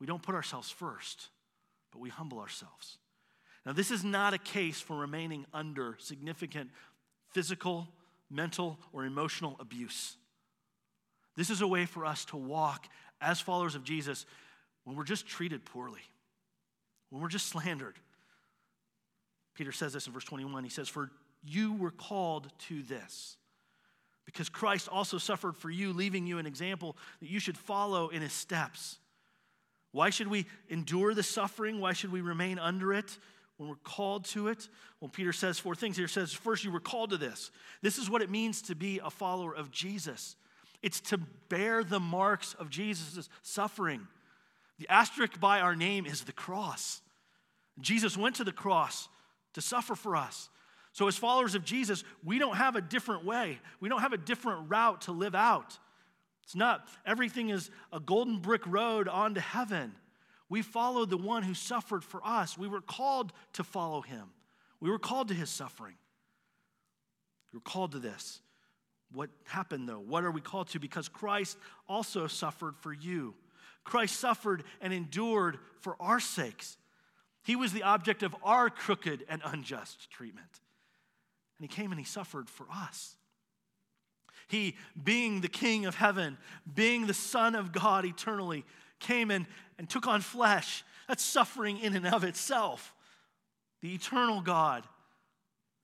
we 0.00 0.06
don't 0.06 0.22
put 0.22 0.34
ourselves 0.34 0.70
first, 0.70 1.28
but 1.92 2.00
we 2.00 2.08
humble 2.08 2.38
ourselves. 2.40 2.98
Now, 3.66 3.72
this 3.72 3.90
is 3.90 4.04
not 4.04 4.34
a 4.34 4.38
case 4.38 4.80
for 4.80 4.96
remaining 4.96 5.46
under 5.52 5.96
significant 5.98 6.70
physical, 7.30 7.88
mental, 8.30 8.78
or 8.92 9.04
emotional 9.04 9.56
abuse. 9.60 10.16
This 11.36 11.50
is 11.50 11.60
a 11.60 11.66
way 11.66 11.84
for 11.86 12.04
us 12.04 12.24
to 12.26 12.36
walk 12.36 12.86
as 13.20 13.40
followers 13.40 13.74
of 13.74 13.84
Jesus 13.84 14.26
when 14.84 14.96
we're 14.96 15.04
just 15.04 15.26
treated 15.26 15.64
poorly, 15.64 16.02
when 17.10 17.20
we're 17.20 17.28
just 17.28 17.46
slandered. 17.48 17.98
Peter 19.54 19.72
says 19.72 19.92
this 19.92 20.06
in 20.06 20.12
verse 20.12 20.24
21. 20.24 20.64
He 20.64 20.70
says, 20.70 20.88
For 20.88 21.10
you 21.44 21.74
were 21.74 21.90
called 21.90 22.50
to 22.68 22.82
this. 22.82 23.36
Because 24.24 24.48
Christ 24.48 24.88
also 24.88 25.18
suffered 25.18 25.56
for 25.56 25.70
you, 25.70 25.92
leaving 25.92 26.26
you 26.26 26.38
an 26.38 26.46
example 26.46 26.96
that 27.20 27.28
you 27.28 27.38
should 27.38 27.58
follow 27.58 28.08
in 28.08 28.22
his 28.22 28.32
steps. 28.32 28.98
Why 29.92 30.10
should 30.10 30.28
we 30.28 30.46
endure 30.68 31.14
the 31.14 31.22
suffering? 31.22 31.80
Why 31.80 31.92
should 31.92 32.10
we 32.10 32.20
remain 32.20 32.58
under 32.58 32.92
it 32.92 33.18
when 33.58 33.68
we're 33.68 33.76
called 33.76 34.24
to 34.26 34.48
it? 34.48 34.68
Well, 35.00 35.08
Peter 35.08 35.32
says 35.32 35.58
four 35.58 35.74
things 35.74 35.96
here. 35.96 36.06
He 36.06 36.12
says, 36.12 36.32
first, 36.32 36.64
you 36.64 36.72
were 36.72 36.80
called 36.80 37.10
to 37.10 37.16
this. 37.16 37.50
This 37.82 37.98
is 37.98 38.10
what 38.10 38.22
it 38.22 38.30
means 38.30 38.62
to 38.62 38.74
be 38.74 39.00
a 39.04 39.10
follower 39.10 39.54
of 39.54 39.70
Jesus. 39.70 40.36
It's 40.82 41.00
to 41.02 41.18
bear 41.48 41.84
the 41.84 42.00
marks 42.00 42.54
of 42.54 42.70
Jesus' 42.70 43.28
suffering. 43.42 44.06
The 44.78 44.88
asterisk 44.88 45.38
by 45.38 45.60
our 45.60 45.76
name 45.76 46.06
is 46.06 46.24
the 46.24 46.32
cross. 46.32 47.00
Jesus 47.80 48.16
went 48.16 48.36
to 48.36 48.44
the 48.44 48.52
cross 48.52 49.08
to 49.52 49.60
suffer 49.60 49.94
for 49.94 50.16
us. 50.16 50.48
So, 50.94 51.08
as 51.08 51.16
followers 51.16 51.56
of 51.56 51.64
Jesus, 51.64 52.04
we 52.22 52.38
don't 52.38 52.56
have 52.56 52.76
a 52.76 52.80
different 52.80 53.24
way. 53.24 53.58
We 53.80 53.88
don't 53.88 54.00
have 54.00 54.12
a 54.12 54.16
different 54.16 54.70
route 54.70 55.02
to 55.02 55.12
live 55.12 55.34
out. 55.34 55.76
It's 56.44 56.54
not 56.54 56.86
everything 57.04 57.48
is 57.50 57.68
a 57.92 57.98
golden 57.98 58.38
brick 58.38 58.64
road 58.64 59.08
onto 59.08 59.40
heaven. 59.40 59.92
We 60.48 60.62
follow 60.62 61.04
the 61.04 61.16
one 61.16 61.42
who 61.42 61.52
suffered 61.52 62.04
for 62.04 62.24
us. 62.24 62.56
We 62.56 62.68
were 62.68 62.80
called 62.80 63.32
to 63.54 63.64
follow 63.64 64.02
him, 64.02 64.28
we 64.78 64.88
were 64.88 65.00
called 65.00 65.28
to 65.28 65.34
his 65.34 65.50
suffering. 65.50 65.96
We 67.52 67.56
were 67.56 67.62
called 67.62 67.92
to 67.92 67.98
this. 67.98 68.40
What 69.12 69.30
happened 69.46 69.88
though? 69.88 69.98
What 70.00 70.22
are 70.22 70.30
we 70.30 70.40
called 70.40 70.68
to? 70.68 70.78
Because 70.78 71.08
Christ 71.08 71.58
also 71.88 72.28
suffered 72.28 72.76
for 72.78 72.92
you. 72.92 73.34
Christ 73.82 74.20
suffered 74.20 74.62
and 74.80 74.92
endured 74.92 75.58
for 75.80 75.96
our 75.98 76.20
sakes. 76.20 76.76
He 77.42 77.56
was 77.56 77.72
the 77.72 77.82
object 77.82 78.22
of 78.22 78.34
our 78.44 78.70
crooked 78.70 79.24
and 79.28 79.42
unjust 79.44 80.08
treatment. 80.10 80.60
And 81.64 81.70
he 81.70 81.74
came 81.74 81.92
and 81.92 81.98
he 81.98 82.04
suffered 82.04 82.50
for 82.50 82.66
us. 82.70 83.16
He, 84.48 84.76
being 85.02 85.40
the 85.40 85.48
King 85.48 85.86
of 85.86 85.94
heaven, 85.94 86.36
being 86.74 87.06
the 87.06 87.14
Son 87.14 87.54
of 87.54 87.72
God 87.72 88.04
eternally, 88.04 88.66
came 89.00 89.30
and, 89.30 89.46
and 89.78 89.88
took 89.88 90.06
on 90.06 90.20
flesh 90.20 90.84
That's 91.08 91.24
suffering 91.24 91.78
in 91.78 91.96
and 91.96 92.06
of 92.06 92.22
itself. 92.22 92.92
The 93.80 93.94
eternal 93.94 94.42
God, 94.42 94.84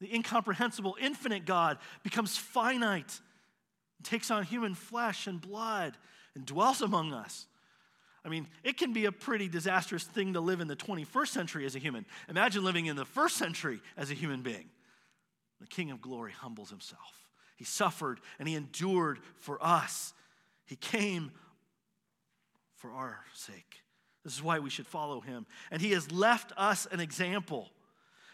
the 0.03 0.15
incomprehensible, 0.15 0.99
infinite 1.01 1.47
God, 1.47 1.79
becomes 2.03 2.37
finite, 2.37 3.19
takes 4.03 4.31
on 4.31 4.45
human 4.45 4.75
flesh 4.75 5.27
and 5.27 5.41
blood, 5.41 5.97
and 6.35 6.45
dwells 6.45 6.83
among 6.83 7.15
us. 7.15 7.47
I 8.23 8.29
mean, 8.29 8.49
it 8.65 8.77
can 8.77 8.93
be 8.93 9.07
a 9.07 9.13
pretty 9.13 9.49
disastrous 9.49 10.05
thing 10.05 10.35
to 10.35 10.41
live 10.41 10.61
in 10.61 10.69
the 10.69 10.77
21st 10.77 11.29
century 11.29 11.65
as 11.65 11.75
a 11.75 11.79
human. 11.79 12.05
Imagine 12.29 12.65
living 12.65 12.85
in 12.85 12.97
the 12.97 13.07
first 13.07 13.39
century 13.39 13.81
as 13.97 14.11
a 14.11 14.15
human 14.15 14.43
being. 14.43 14.69
The 15.61 15.67
King 15.67 15.91
of 15.91 16.01
glory 16.01 16.33
humbles 16.33 16.71
himself. 16.71 17.29
He 17.57 17.65
suffered 17.65 18.21
and 18.39 18.49
he 18.49 18.55
endured 18.55 19.19
for 19.37 19.63
us. 19.63 20.15
He 20.65 20.77
came 20.77 21.31
for 22.77 22.93
our 22.93 23.21
sake. 23.35 23.83
This 24.25 24.35
is 24.35 24.43
why 24.43 24.59
we 24.59 24.71
should 24.71 24.87
follow 24.87 25.21
him. 25.21 25.47
And 25.71 25.81
he 25.81 25.93
has 25.93 26.11
left 26.11 26.53
us 26.57 26.87
an 26.91 27.01
example. 27.01 27.71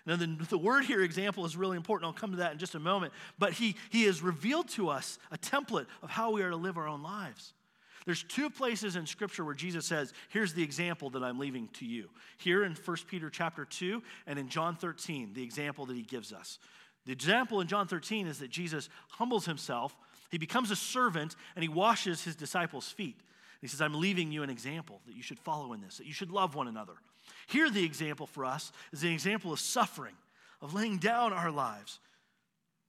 Now, 0.05 0.15
the, 0.15 0.27
the 0.49 0.59
word 0.59 0.85
here, 0.85 1.03
example, 1.03 1.45
is 1.45 1.57
really 1.57 1.77
important. 1.77 2.07
I'll 2.07 2.13
come 2.13 2.31
to 2.31 2.37
that 2.39 2.53
in 2.53 2.59
just 2.59 2.77
a 2.77 2.81
moment. 2.81 3.13
But 3.39 3.53
he, 3.53 3.77
he 3.91 4.05
has 4.05 4.23
revealed 4.23 4.69
to 4.71 4.89
us 4.89 5.19
a 5.33 5.39
template 5.39 5.87
of 6.03 6.11
how 6.11 6.31
we 6.31 6.43
are 6.43 6.51
to 6.51 6.57
live 6.57 6.79
our 6.79 6.87
own 6.87 7.03
lives. 7.03 7.53
There's 8.05 8.23
two 8.23 8.49
places 8.49 8.95
in 8.95 9.05
Scripture 9.05 9.45
where 9.45 9.55
Jesus 9.55 9.85
says, 9.85 10.13
Here's 10.29 10.55
the 10.55 10.63
example 10.63 11.11
that 11.11 11.25
I'm 11.25 11.41
leaving 11.41 11.69
to 11.75 11.85
you. 11.85 12.09
Here 12.39 12.63
in 12.63 12.77
1 12.77 12.97
Peter 13.09 13.29
chapter 13.31 13.65
2 13.65 14.01
and 14.29 14.39
in 14.39 14.49
John 14.49 14.77
13, 14.77 15.33
the 15.35 15.43
example 15.43 15.87
that 15.87 15.97
he 15.97 16.03
gives 16.03 16.33
us. 16.33 16.61
The 17.07 17.13
example 17.13 17.61
in 17.61 17.69
John 17.69 17.87
13 17.87 18.27
is 18.27 18.41
that 18.41 18.51
Jesus 18.51 18.89
humbles 19.11 19.47
himself, 19.47 19.97
he 20.31 20.39
becomes 20.39 20.73
a 20.73 20.77
servant, 20.77 21.37
and 21.55 21.63
he 21.63 21.69
washes 21.69 22.25
his 22.25 22.35
disciples' 22.35 22.89
feet. 22.89 23.21
He 23.61 23.69
says, 23.69 23.81
I'm 23.81 23.95
leaving 23.95 24.33
you 24.33 24.43
an 24.43 24.51
example 24.51 25.01
that 25.07 25.15
you 25.15 25.23
should 25.23 25.39
follow 25.39 25.73
in 25.73 25.81
this, 25.81 25.99
that 25.99 26.07
you 26.07 26.13
should 26.13 26.33
love 26.33 26.57
one 26.57 26.69
another. 26.69 26.95
Here, 27.47 27.71
the 27.71 27.85
example 27.85 28.27
for 28.27 28.45
us 28.45 28.73
is 28.93 29.05
an 29.05 29.13
example 29.13 29.53
of 29.53 29.61
suffering, 29.61 30.15
of 30.61 30.75
laying 30.75 30.99
down 30.99 31.33
our 31.33 31.51
lives. 31.51 32.01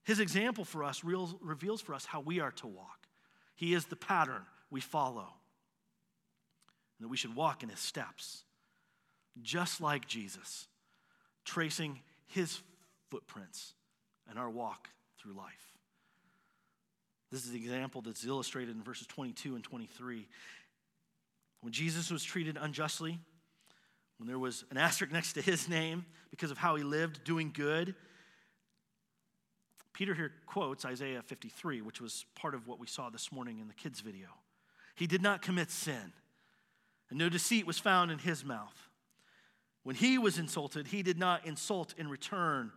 His 0.03 0.19
example 0.19 0.65
for 0.65 0.83
us 0.83 1.03
reveals 1.03 1.81
for 1.81 1.93
us 1.93 2.05
how 2.05 2.19
we 2.19 2.39
are 2.39 2.51
to 2.53 2.67
walk. 2.67 3.07
He 3.55 3.75
is 3.75 3.85
the 3.85 3.95
pattern 3.95 4.41
we 4.71 4.81
follow, 4.81 5.27
and 6.97 7.05
that 7.05 7.09
we 7.09 7.17
should 7.17 7.35
walk 7.35 7.61
in 7.61 7.69
his 7.69 7.79
steps, 7.79 8.43
just 9.43 9.79
like 9.79 10.07
Jesus, 10.07 10.67
tracing 11.45 12.01
his 12.25 12.61
footprints 13.09 13.73
in 14.31 14.37
our 14.37 14.49
walk 14.49 14.89
through 15.19 15.33
life. 15.33 15.73
This 17.31 17.43
is 17.43 17.51
the 17.51 17.57
example 17.57 18.01
that's 18.01 18.25
illustrated 18.25 18.75
in 18.75 18.83
verses 18.83 19.07
22 19.07 19.55
and 19.55 19.63
23. 19.63 20.27
When 21.61 21.73
Jesus 21.73 22.09
was 22.09 22.23
treated 22.23 22.57
unjustly, 22.59 23.19
when 24.17 24.27
there 24.27 24.39
was 24.39 24.63
an 24.71 24.77
asterisk 24.77 25.11
next 25.11 25.33
to 25.33 25.41
his 25.41 25.67
name 25.67 26.05
because 26.31 26.51
of 26.51 26.57
how 26.57 26.75
he 26.75 26.83
lived, 26.83 27.23
doing 27.23 27.51
good, 27.53 27.95
Peter 29.93 30.13
here 30.13 30.31
quotes 30.45 30.85
Isaiah 30.85 31.21
53, 31.23 31.81
which 31.81 31.99
was 31.99 32.25
part 32.35 32.53
of 32.53 32.67
what 32.67 32.79
we 32.79 32.87
saw 32.87 33.09
this 33.09 33.31
morning 33.31 33.59
in 33.59 33.67
the 33.67 33.73
kids' 33.73 33.99
video. 33.99 34.27
He 34.95 35.07
did 35.07 35.21
not 35.21 35.41
commit 35.41 35.71
sin, 35.71 36.13
and 37.09 37.17
no 37.17 37.29
deceit 37.29 37.65
was 37.65 37.79
found 37.79 38.11
in 38.11 38.19
his 38.19 38.45
mouth. 38.45 38.89
When 39.83 39.95
he 39.95 40.17
was 40.17 40.37
insulted, 40.37 40.87
he 40.87 41.01
did 41.01 41.17
not 41.17 41.45
insult 41.45 41.95
in 41.97 42.09
return. 42.09 42.71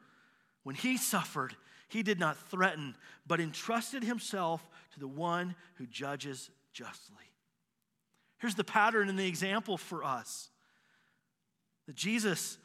When 0.62 0.75
he 0.75 0.96
suffered, 0.96 1.57
he 1.88 2.03
did 2.03 2.20
not 2.20 2.37
threaten, 2.49 2.94
but 3.27 3.40
entrusted 3.40 4.05
himself 4.05 4.66
to 4.92 5.01
the 5.01 5.09
one 5.09 5.55
who 5.75 5.87
judges 5.87 6.51
justly. 6.73 7.16
Here's 8.38 8.55
the 8.55 8.64
pattern 8.64 9.09
and 9.09 9.18
the 9.18 9.27
example 9.27 9.77
for 9.77 10.05
us 10.05 10.51
that 11.87 11.96
Jesus, 11.96 12.59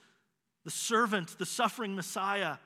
the 0.63 0.71
servant, 0.71 1.37
the 1.37 1.45
suffering 1.45 1.95
Messiah, 1.95 2.57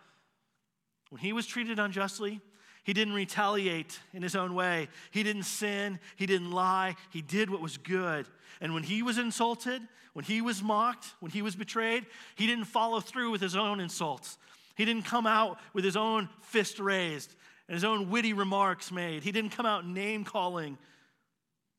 when 1.09 1.21
he 1.21 1.33
was 1.33 1.47
treated 1.47 1.79
unjustly, 1.79 2.41
he 2.83 2.93
didn't 2.93 3.13
retaliate 3.13 3.99
in 4.13 4.21
his 4.21 4.35
own 4.35 4.53
way. 4.53 4.87
He 5.11 5.23
didn't 5.23 5.43
sin. 5.43 5.99
He 6.15 6.25
didn't 6.25 6.51
lie. 6.51 6.95
He 7.11 7.21
did 7.21 7.49
what 7.49 7.61
was 7.61 7.77
good. 7.77 8.27
And 8.61 8.73
when 8.73 8.83
he 8.83 9.03
was 9.03 9.17
insulted, 9.17 9.81
when 10.13 10.25
he 10.25 10.41
was 10.41 10.63
mocked, 10.63 11.13
when 11.19 11.31
he 11.31 11.41
was 11.41 11.55
betrayed, 11.55 12.05
he 12.35 12.47
didn't 12.47 12.65
follow 12.65 12.99
through 12.99 13.31
with 13.31 13.41
his 13.41 13.55
own 13.55 13.79
insults. 13.79 14.37
He 14.79 14.85
didn't 14.85 15.03
come 15.03 15.27
out 15.27 15.59
with 15.73 15.83
his 15.83 15.97
own 15.97 16.29
fist 16.39 16.79
raised 16.79 17.35
and 17.67 17.73
his 17.73 17.83
own 17.83 18.09
witty 18.09 18.31
remarks 18.31 18.93
made. 18.93 19.23
He 19.23 19.33
didn't 19.33 19.51
come 19.51 19.65
out 19.65 19.85
name 19.85 20.23
calling. 20.23 20.77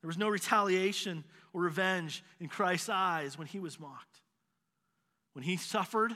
There 0.02 0.06
was 0.06 0.18
no 0.18 0.28
retaliation 0.28 1.24
or 1.54 1.62
revenge 1.62 2.22
in 2.40 2.48
Christ's 2.48 2.90
eyes 2.90 3.38
when 3.38 3.46
he 3.46 3.58
was 3.58 3.80
mocked. 3.80 4.20
When 5.32 5.42
he 5.42 5.56
suffered, 5.56 6.14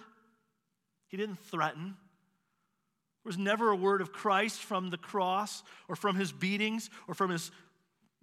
he 1.07 1.17
didn't 1.17 1.39
threaten. 1.39 1.85
There 1.85 3.31
was 3.31 3.39
never 3.39 3.71
a 3.71 3.77
word 3.77 4.03
of 4.03 4.13
Christ 4.13 4.61
from 4.61 4.91
the 4.91 4.99
cross 4.99 5.63
or 5.89 5.97
from 5.97 6.17
his 6.17 6.33
beatings 6.33 6.91
or 7.09 7.15
from 7.15 7.31
his 7.31 7.51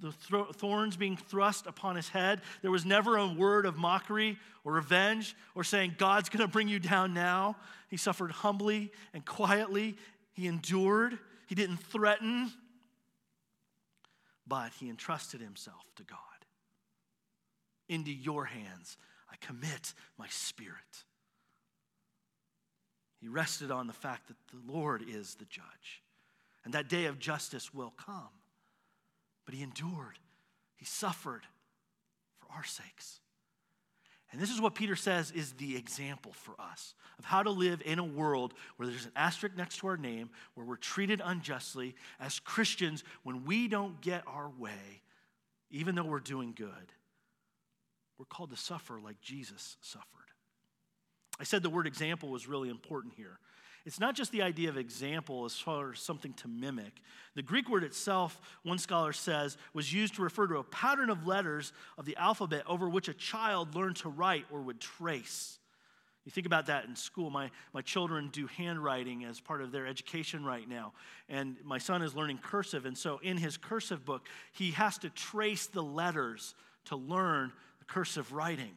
the 0.01 0.11
thorns 0.11 0.97
being 0.97 1.15
thrust 1.15 1.67
upon 1.67 1.95
his 1.95 2.09
head. 2.09 2.41
There 2.61 2.71
was 2.71 2.85
never 2.85 3.17
a 3.17 3.27
word 3.27 3.65
of 3.65 3.77
mockery 3.77 4.37
or 4.63 4.73
revenge 4.73 5.35
or 5.55 5.63
saying, 5.63 5.95
God's 5.97 6.29
going 6.29 6.41
to 6.41 6.51
bring 6.51 6.67
you 6.67 6.79
down 6.79 7.13
now. 7.13 7.55
He 7.89 7.97
suffered 7.97 8.31
humbly 8.31 8.91
and 9.13 9.25
quietly. 9.25 9.95
He 10.33 10.47
endured. 10.47 11.19
He 11.47 11.55
didn't 11.55 11.83
threaten, 11.83 12.49
but 14.47 14.71
he 14.79 14.89
entrusted 14.89 15.41
himself 15.41 15.83
to 15.97 16.03
God. 16.03 16.17
Into 17.89 18.11
your 18.11 18.45
hands 18.45 18.97
I 19.29 19.35
commit 19.45 19.93
my 20.17 20.27
spirit. 20.29 21.03
He 23.19 23.27
rested 23.27 23.69
on 23.69 23.87
the 23.87 23.93
fact 23.93 24.29
that 24.29 24.37
the 24.47 24.73
Lord 24.73 25.03
is 25.07 25.35
the 25.35 25.45
judge, 25.45 26.01
and 26.63 26.73
that 26.73 26.87
day 26.87 27.05
of 27.05 27.19
justice 27.19 27.73
will 27.73 27.93
come. 27.97 28.29
But 29.51 29.57
he 29.57 29.63
endured, 29.65 30.17
he 30.77 30.85
suffered 30.85 31.41
for 32.39 32.47
our 32.55 32.63
sakes. 32.63 33.19
And 34.31 34.39
this 34.39 34.49
is 34.49 34.61
what 34.61 34.75
Peter 34.75 34.95
says 34.95 35.29
is 35.31 35.51
the 35.51 35.75
example 35.75 36.31
for 36.31 36.53
us 36.57 36.95
of 37.19 37.25
how 37.25 37.43
to 37.43 37.49
live 37.49 37.81
in 37.83 37.99
a 37.99 38.03
world 38.03 38.53
where 38.77 38.87
there's 38.87 39.03
an 39.03 39.11
asterisk 39.13 39.57
next 39.57 39.79
to 39.79 39.87
our 39.87 39.97
name, 39.97 40.29
where 40.53 40.65
we're 40.65 40.77
treated 40.77 41.21
unjustly 41.21 41.95
as 42.17 42.39
Christians 42.39 43.03
when 43.23 43.43
we 43.43 43.67
don't 43.67 43.99
get 43.99 44.23
our 44.25 44.49
way, 44.57 45.01
even 45.69 45.95
though 45.95 46.05
we're 46.05 46.21
doing 46.21 46.53
good. 46.55 46.93
We're 48.17 48.23
called 48.23 48.51
to 48.51 48.57
suffer 48.57 49.01
like 49.03 49.19
Jesus 49.19 49.75
suffered. 49.81 50.05
I 51.41 51.43
said 51.43 51.61
the 51.61 51.69
word 51.69 51.87
example 51.87 52.29
was 52.29 52.47
really 52.47 52.69
important 52.69 53.15
here. 53.17 53.37
It's 53.85 53.99
not 53.99 54.15
just 54.15 54.31
the 54.31 54.41
idea 54.41 54.69
of 54.69 54.77
example 54.77 55.45
as 55.45 55.55
far 55.55 55.91
as 55.91 55.99
something 55.99 56.33
to 56.33 56.47
mimic. 56.47 57.01
The 57.35 57.41
Greek 57.41 57.69
word 57.69 57.83
itself, 57.83 58.39
one 58.63 58.77
scholar 58.77 59.13
says, 59.13 59.57
was 59.73 59.91
used 59.91 60.15
to 60.15 60.21
refer 60.21 60.47
to 60.47 60.57
a 60.57 60.63
pattern 60.63 61.09
of 61.09 61.25
letters 61.25 61.73
of 61.97 62.05
the 62.05 62.15
alphabet 62.17 62.63
over 62.67 62.89
which 62.89 63.07
a 63.07 63.13
child 63.13 63.75
learned 63.75 63.95
to 63.97 64.09
write 64.09 64.45
or 64.51 64.61
would 64.61 64.79
trace. 64.79 65.57
You 66.25 66.31
think 66.31 66.45
about 66.45 66.67
that 66.67 66.85
in 66.85 66.95
school. 66.95 67.31
My, 67.31 67.49
my 67.73 67.81
children 67.81 68.29
do 68.31 68.45
handwriting 68.45 69.25
as 69.25 69.39
part 69.39 69.61
of 69.61 69.71
their 69.71 69.87
education 69.87 70.45
right 70.45 70.67
now. 70.69 70.93
And 71.27 71.55
my 71.63 71.79
son 71.79 72.03
is 72.03 72.15
learning 72.15 72.39
cursive. 72.43 72.85
And 72.85 72.95
so 72.95 73.19
in 73.23 73.37
his 73.37 73.57
cursive 73.57 74.05
book, 74.05 74.27
he 74.51 74.71
has 74.71 74.99
to 74.99 75.09
trace 75.09 75.65
the 75.65 75.81
letters 75.81 76.53
to 76.85 76.95
learn 76.95 77.51
the 77.79 77.85
cursive 77.85 78.31
writing. 78.33 78.73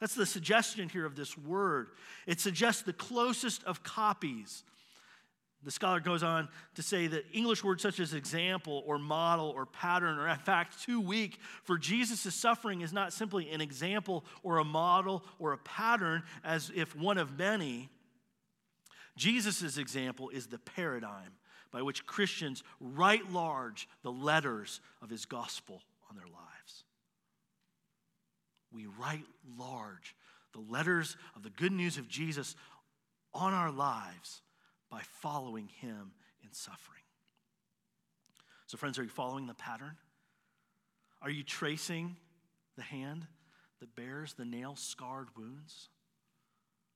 That's 0.00 0.14
the 0.14 0.26
suggestion 0.26 0.88
here 0.88 1.04
of 1.04 1.14
this 1.14 1.36
word. 1.36 1.88
It 2.26 2.40
suggests 2.40 2.82
the 2.82 2.94
closest 2.94 3.62
of 3.64 3.82
copies. 3.82 4.64
The 5.62 5.70
scholar 5.70 6.00
goes 6.00 6.22
on 6.22 6.48
to 6.76 6.82
say 6.82 7.06
that 7.08 7.26
English 7.34 7.62
words 7.62 7.82
such 7.82 8.00
as 8.00 8.14
example 8.14 8.82
or 8.86 8.98
model 8.98 9.50
or 9.50 9.66
pattern 9.66 10.18
are, 10.18 10.28
in 10.28 10.38
fact, 10.38 10.82
too 10.82 11.02
weak 11.02 11.38
for 11.64 11.76
Jesus' 11.76 12.34
suffering 12.34 12.80
is 12.80 12.94
not 12.94 13.12
simply 13.12 13.50
an 13.50 13.60
example 13.60 14.24
or 14.42 14.56
a 14.56 14.64
model 14.64 15.22
or 15.38 15.52
a 15.52 15.58
pattern 15.58 16.22
as 16.42 16.72
if 16.74 16.96
one 16.96 17.18
of 17.18 17.38
many. 17.38 17.90
Jesus' 19.18 19.76
example 19.76 20.30
is 20.30 20.46
the 20.46 20.58
paradigm 20.58 21.32
by 21.70 21.82
which 21.82 22.06
Christians 22.06 22.64
write 22.80 23.30
large 23.30 23.86
the 24.02 24.10
letters 24.10 24.80
of 25.02 25.10
his 25.10 25.26
gospel 25.26 25.82
on 26.08 26.16
their 26.16 26.24
lives 26.26 26.84
we 28.72 28.86
write 28.98 29.24
large 29.58 30.14
the 30.52 30.60
letters 30.60 31.16
of 31.36 31.42
the 31.42 31.50
good 31.50 31.72
news 31.72 31.96
of 31.96 32.08
Jesus 32.08 32.56
on 33.32 33.52
our 33.52 33.70
lives 33.70 34.42
by 34.90 35.02
following 35.20 35.68
him 35.80 36.12
in 36.42 36.52
suffering. 36.52 37.02
So, 38.66 38.76
friends, 38.76 38.98
are 38.98 39.02
you 39.02 39.08
following 39.08 39.46
the 39.46 39.54
pattern? 39.54 39.96
Are 41.22 41.30
you 41.30 41.42
tracing 41.42 42.16
the 42.76 42.82
hand 42.82 43.26
that 43.80 43.94
bears 43.94 44.34
the 44.34 44.44
nail 44.44 44.76
scarred 44.76 45.28
wounds? 45.36 45.88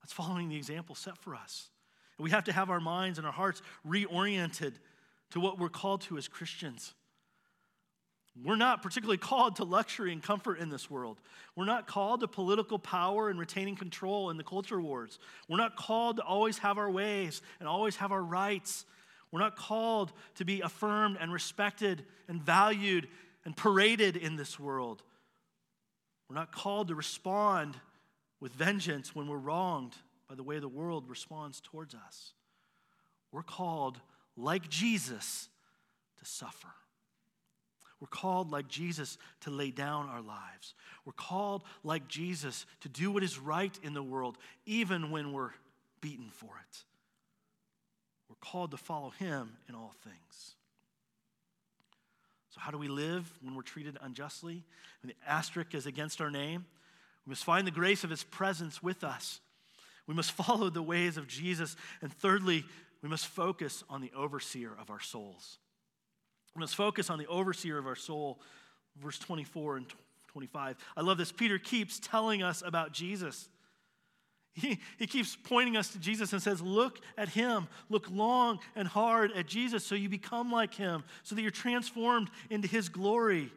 That's 0.02 0.12
following 0.12 0.48
the 0.48 0.56
example 0.56 0.94
set 0.94 1.18
for 1.18 1.34
us. 1.34 1.70
And 2.18 2.24
we 2.24 2.30
have 2.30 2.44
to 2.44 2.52
have 2.52 2.70
our 2.70 2.80
minds 2.80 3.18
and 3.18 3.26
our 3.26 3.32
hearts 3.32 3.62
reoriented 3.87 4.74
to 5.30 5.40
what 5.40 5.58
we're 5.58 5.68
called 5.68 6.02
to 6.02 6.16
as 6.16 6.28
Christians. 6.28 6.94
We're 8.42 8.57
not 8.57 8.83
particularly 8.83 9.18
called 9.18 9.57
to 9.57 9.64
luxury 9.64 10.12
and 10.12 10.20
comfort 10.20 10.59
in 10.59 10.68
this 10.68 10.90
world. 10.90 11.20
We're 11.55 11.66
not 11.66 11.87
called 11.87 12.20
to 12.20 12.29
political 12.29 12.81
power 12.81 13.29
and 13.31 13.38
retaining 13.38 13.77
control 13.77 14.31
in 14.31 14.37
the 14.37 14.42
culture 14.42 14.81
wars. 14.81 15.20
We're 15.49 15.57
not 15.57 15.77
called 15.77 16.16
to 16.16 16.23
always 16.23 16.59
have 16.59 16.77
our 16.77 16.90
ways 16.90 17.42
and 17.61 17.68
always 17.68 17.97
have 17.97 18.11
our 18.11 18.23
rights. 18.23 18.87
We're 19.31 19.40
not 19.40 19.57
called 19.57 20.12
to 20.37 20.44
be 20.44 20.62
affirmed 20.62 21.16
and 21.20 21.33
respected 21.33 22.05
and 22.27 22.42
valued 22.42 23.07
and 23.44 23.57
paraded 23.57 24.16
in 24.16 24.35
this 24.35 24.59
world. 24.59 25.03
We're 26.29 26.37
not 26.37 26.51
called 26.51 26.88
to 26.88 26.97
respond 26.97 27.77
with 28.40 28.53
vengeance 28.53 29.14
when 29.14 29.29
we're 29.29 29.38
wronged 29.38 29.94
by 30.29 30.35
the 30.35 30.42
way 30.42 30.59
the 30.59 30.68
world 30.68 31.09
responds 31.09 31.61
towards 31.61 31.94
us. 31.94 32.33
We're 33.31 33.42
called, 33.42 34.01
like 34.37 34.68
Jesus, 34.68 35.49
to 36.18 36.25
suffer. 36.25 36.68
We're 38.00 38.09
called, 38.09 38.50
like 38.50 38.68
Jesus, 38.68 39.18
to 39.40 39.50
lay 39.50 39.70
down 39.70 40.09
our 40.09 40.20
lives. 40.20 40.74
We're 41.04 41.12
called, 41.12 41.62
like 41.83 42.09
Jesus, 42.09 42.66
to 42.80 42.88
do 42.88 43.11
what 43.11 43.22
is 43.22 43.38
right 43.38 43.76
in 43.83 43.94
the 43.94 44.02
world, 44.02 44.37
even 44.66 45.11
when 45.11 45.33
we're 45.33 45.52
beaten 46.00 46.30
for 46.30 46.46
it. 46.46 46.85
We're 48.28 48.37
called 48.40 48.72
to 48.72 48.76
follow 48.76 49.11
Him 49.11 49.57
in 49.68 49.74
all 49.74 49.94
things. 50.02 50.54
So, 52.50 52.61
how 52.61 52.70
do 52.70 52.78
we 52.78 52.88
live 52.88 53.33
when 53.42 53.54
we're 53.54 53.62
treated 53.62 53.98
unjustly? 54.00 54.64
When 55.02 55.09
the 55.09 55.30
asterisk 55.30 55.74
is 55.74 55.87
against 55.87 56.20
our 56.20 56.30
name, 56.30 56.66
we 57.26 57.30
must 57.30 57.44
find 57.44 57.66
the 57.66 57.72
grace 57.72 58.04
of 58.04 58.11
His 58.11 58.22
presence 58.22 58.83
with 58.83 59.02
us. 59.02 59.40
We 60.07 60.14
must 60.14 60.33
follow 60.44 60.70
the 60.70 60.83
ways 60.83 61.16
of 61.16 61.26
Jesus. 61.26 61.76
And 62.02 62.12
thirdly, 62.12 62.64
we 63.02 63.09
must 63.09 63.26
focus 63.26 63.85
on 63.88 64.00
the 64.00 64.12
overseer 64.16 64.70
of 64.80 64.90
our 64.90 65.00
souls. 65.00 65.59
Must 66.57 66.75
focus 66.75 67.11
on 67.11 67.19
the 67.19 67.27
overseer 67.27 67.79
of 67.79 67.87
our 67.87 67.97
soul, 67.97 68.40
verse 69.01 69.19
24 69.19 69.79
and 69.79 69.87
25. 70.29 70.77
I 70.97 71.01
love 71.01 71.19
this. 71.19 71.33
Peter 71.33 71.59
keeps 71.59 71.99
telling 71.99 72.43
us 72.43 72.62
about 72.64 72.93
Jesus. 72.93 73.49
He, 74.55 74.79
he 74.99 75.09
keeps 75.09 75.37
pointing 75.37 75.77
us 75.77 75.88
to 75.88 75.99
Jesus 75.99 76.33
and 76.33 76.40
says, 76.40 76.62
Look 76.62 77.01
at 77.19 77.29
him. 77.29 77.67
Look 77.88 78.09
long 78.09 78.61
and 78.77 78.87
hard 78.87 79.33
at 79.33 79.47
Jesus 79.47 79.85
so 79.85 79.97
you 79.97 80.09
become 80.09 80.53
like 80.53 80.75
him, 80.75 81.03
so 81.25 81.35
that 81.35 81.43
you're 81.43 81.51
transformed 81.51 82.31
into 82.51 82.69
his 82.69 82.88
glory. 82.88 83.51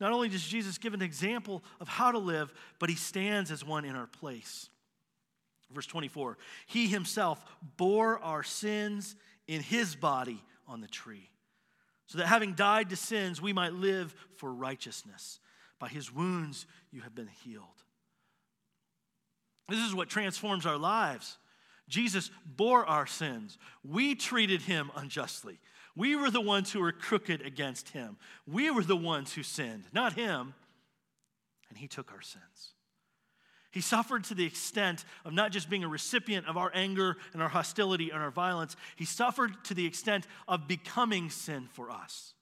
Not 0.00 0.12
only 0.12 0.28
does 0.28 0.42
Jesus 0.42 0.78
give 0.78 0.94
an 0.94 1.02
example 1.02 1.62
of 1.80 1.88
how 1.88 2.12
to 2.12 2.18
live, 2.18 2.52
but 2.78 2.88
he 2.88 2.96
stands 2.96 3.50
as 3.50 3.64
one 3.64 3.84
in 3.84 3.94
our 3.94 4.06
place. 4.06 4.68
Verse 5.70 5.86
24 5.86 6.38
He 6.66 6.86
himself 6.86 7.44
bore 7.76 8.18
our 8.18 8.42
sins 8.42 9.16
in 9.46 9.60
his 9.60 9.94
body 9.94 10.42
on 10.66 10.80
the 10.80 10.88
tree, 10.88 11.28
so 12.12 12.18
that 12.18 12.26
having 12.26 12.52
died 12.52 12.90
to 12.90 12.96
sins, 12.96 13.40
we 13.40 13.54
might 13.54 13.72
live 13.72 14.14
for 14.36 14.52
righteousness. 14.52 15.40
By 15.78 15.88
his 15.88 16.12
wounds, 16.12 16.66
you 16.90 17.00
have 17.00 17.14
been 17.14 17.30
healed. 17.42 17.64
This 19.66 19.78
is 19.78 19.94
what 19.94 20.10
transforms 20.10 20.66
our 20.66 20.76
lives. 20.76 21.38
Jesus 21.88 22.30
bore 22.44 22.84
our 22.84 23.06
sins. 23.06 23.56
We 23.82 24.14
treated 24.14 24.60
him 24.60 24.90
unjustly. 24.94 25.58
We 25.96 26.14
were 26.14 26.30
the 26.30 26.42
ones 26.42 26.70
who 26.70 26.80
were 26.80 26.92
crooked 26.92 27.40
against 27.40 27.88
him. 27.88 28.18
We 28.46 28.70
were 28.70 28.84
the 28.84 28.94
ones 28.94 29.32
who 29.32 29.42
sinned, 29.42 29.84
not 29.94 30.12
him. 30.12 30.52
And 31.70 31.78
he 31.78 31.88
took 31.88 32.12
our 32.12 32.20
sins. 32.20 32.74
He 33.72 33.80
suffered 33.80 34.24
to 34.24 34.34
the 34.34 34.44
extent 34.44 35.04
of 35.24 35.32
not 35.32 35.50
just 35.50 35.70
being 35.70 35.82
a 35.82 35.88
recipient 35.88 36.46
of 36.46 36.58
our 36.58 36.70
anger 36.74 37.16
and 37.32 37.42
our 37.42 37.48
hostility 37.48 38.10
and 38.10 38.22
our 38.22 38.30
violence, 38.30 38.76
he 38.96 39.06
suffered 39.06 39.64
to 39.64 39.74
the 39.74 39.86
extent 39.86 40.26
of 40.46 40.68
becoming 40.68 41.30
sin 41.30 41.68
for 41.72 41.90
us, 41.90 42.34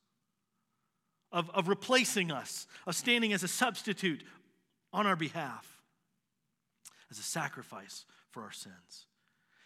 of, 1.31 1.49
of 1.51 1.69
replacing 1.69 2.33
us, 2.33 2.67
of 2.85 2.97
standing 2.97 3.33
as 3.33 3.45
a 3.45 3.49
substitute 3.49 4.25
on 4.93 5.07
our 5.07 5.15
behalf 5.15 5.81
as 7.13 7.21
a 7.21 7.23
sacrifice 7.23 8.05
for 8.31 8.43
our 8.43 8.53
sins. 8.53 9.07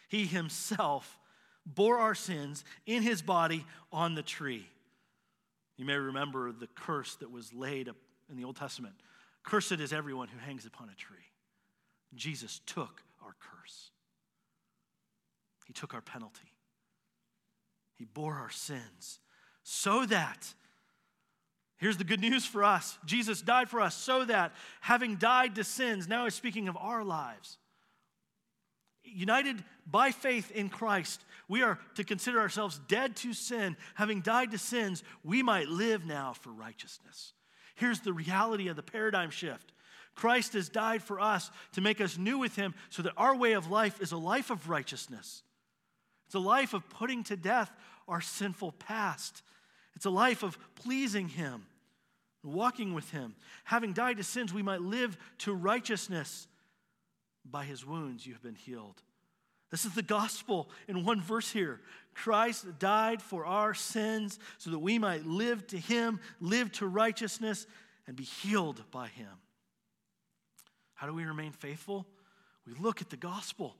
He 0.08 0.26
himself 0.26 1.18
bore 1.64 1.96
our 1.96 2.14
sins 2.14 2.62
in 2.84 3.02
his 3.02 3.22
body 3.22 3.64
on 3.90 4.14
the 4.14 4.22
tree. 4.22 4.68
You 5.78 5.86
may 5.86 5.96
remember 5.96 6.52
the 6.52 6.66
curse 6.66 7.16
that 7.16 7.30
was 7.30 7.54
laid 7.54 7.88
in 8.30 8.36
the 8.36 8.44
Old 8.44 8.56
Testament. 8.56 8.94
Cursed 9.42 9.72
is 9.72 9.94
everyone 9.94 10.28
who 10.28 10.38
hangs 10.38 10.66
upon 10.66 10.90
a 10.90 10.94
tree. 10.94 11.16
Jesus 12.16 12.60
took 12.66 13.02
our 13.24 13.34
curse. 13.40 13.90
He 15.66 15.72
took 15.72 15.94
our 15.94 16.00
penalty. 16.00 16.52
He 17.94 18.04
bore 18.04 18.34
our 18.34 18.50
sins 18.50 19.20
so 19.62 20.04
that 20.06 20.54
Here's 21.84 21.96
the 21.98 22.04
good 22.04 22.20
news 22.20 22.46
for 22.46 22.64
us 22.64 22.98
Jesus 23.04 23.42
died 23.42 23.68
for 23.68 23.80
us 23.80 23.94
so 23.94 24.24
that, 24.24 24.52
having 24.80 25.16
died 25.16 25.56
to 25.56 25.64
sins, 25.64 26.08
now 26.08 26.24
he's 26.24 26.34
speaking 26.34 26.68
of 26.68 26.78
our 26.78 27.04
lives. 27.04 27.58
United 29.02 29.62
by 29.86 30.10
faith 30.10 30.50
in 30.50 30.70
Christ, 30.70 31.22
we 31.46 31.62
are 31.62 31.78
to 31.96 32.04
consider 32.04 32.40
ourselves 32.40 32.80
dead 32.88 33.16
to 33.16 33.34
sin. 33.34 33.76
Having 33.96 34.22
died 34.22 34.52
to 34.52 34.58
sins, 34.58 35.02
we 35.22 35.42
might 35.42 35.68
live 35.68 36.06
now 36.06 36.32
for 36.32 36.50
righteousness. 36.50 37.34
Here's 37.74 38.00
the 38.00 38.14
reality 38.14 38.68
of 38.68 38.76
the 38.76 38.82
paradigm 38.82 39.28
shift 39.28 39.73
Christ 40.14 40.52
has 40.52 40.68
died 40.68 41.02
for 41.02 41.20
us 41.20 41.50
to 41.72 41.80
make 41.80 42.00
us 42.00 42.18
new 42.18 42.38
with 42.38 42.56
Him 42.56 42.74
so 42.90 43.02
that 43.02 43.14
our 43.16 43.36
way 43.36 43.52
of 43.52 43.70
life 43.70 44.00
is 44.00 44.12
a 44.12 44.16
life 44.16 44.50
of 44.50 44.68
righteousness. 44.68 45.42
It's 46.26 46.34
a 46.34 46.40
life 46.40 46.74
of 46.74 46.88
putting 46.88 47.24
to 47.24 47.36
death 47.36 47.70
our 48.06 48.20
sinful 48.20 48.72
past 48.72 49.42
it's 49.96 50.06
a 50.06 50.10
life 50.10 50.42
of 50.42 50.58
pleasing 50.74 51.28
Him, 51.28 51.66
walking 52.42 52.94
with 52.94 53.10
Him. 53.10 53.34
Having 53.64 53.92
died 53.94 54.16
to 54.16 54.24
sins, 54.24 54.52
we 54.52 54.62
might 54.62 54.80
live 54.80 55.16
to 55.38 55.54
righteousness. 55.54 56.46
By 57.44 57.64
His 57.64 57.86
wounds, 57.86 58.26
you 58.26 58.32
have 58.32 58.42
been 58.42 58.54
healed. 58.54 59.02
This 59.70 59.84
is 59.84 59.94
the 59.94 60.02
gospel 60.02 60.68
in 60.88 61.04
one 61.04 61.20
verse 61.20 61.50
here. 61.50 61.80
Christ 62.14 62.78
died 62.78 63.20
for 63.20 63.44
our 63.44 63.74
sins 63.74 64.38
so 64.58 64.70
that 64.70 64.78
we 64.78 64.98
might 64.98 65.26
live 65.26 65.66
to 65.68 65.78
Him, 65.78 66.20
live 66.40 66.70
to 66.72 66.86
righteousness, 66.86 67.66
and 68.06 68.16
be 68.16 68.24
healed 68.24 68.82
by 68.90 69.08
Him. 69.08 69.28
How 71.04 71.10
do 71.10 71.14
we 71.14 71.26
remain 71.26 71.52
faithful? 71.52 72.06
We 72.66 72.72
look 72.80 73.02
at 73.02 73.10
the 73.10 73.18
gospel. 73.18 73.76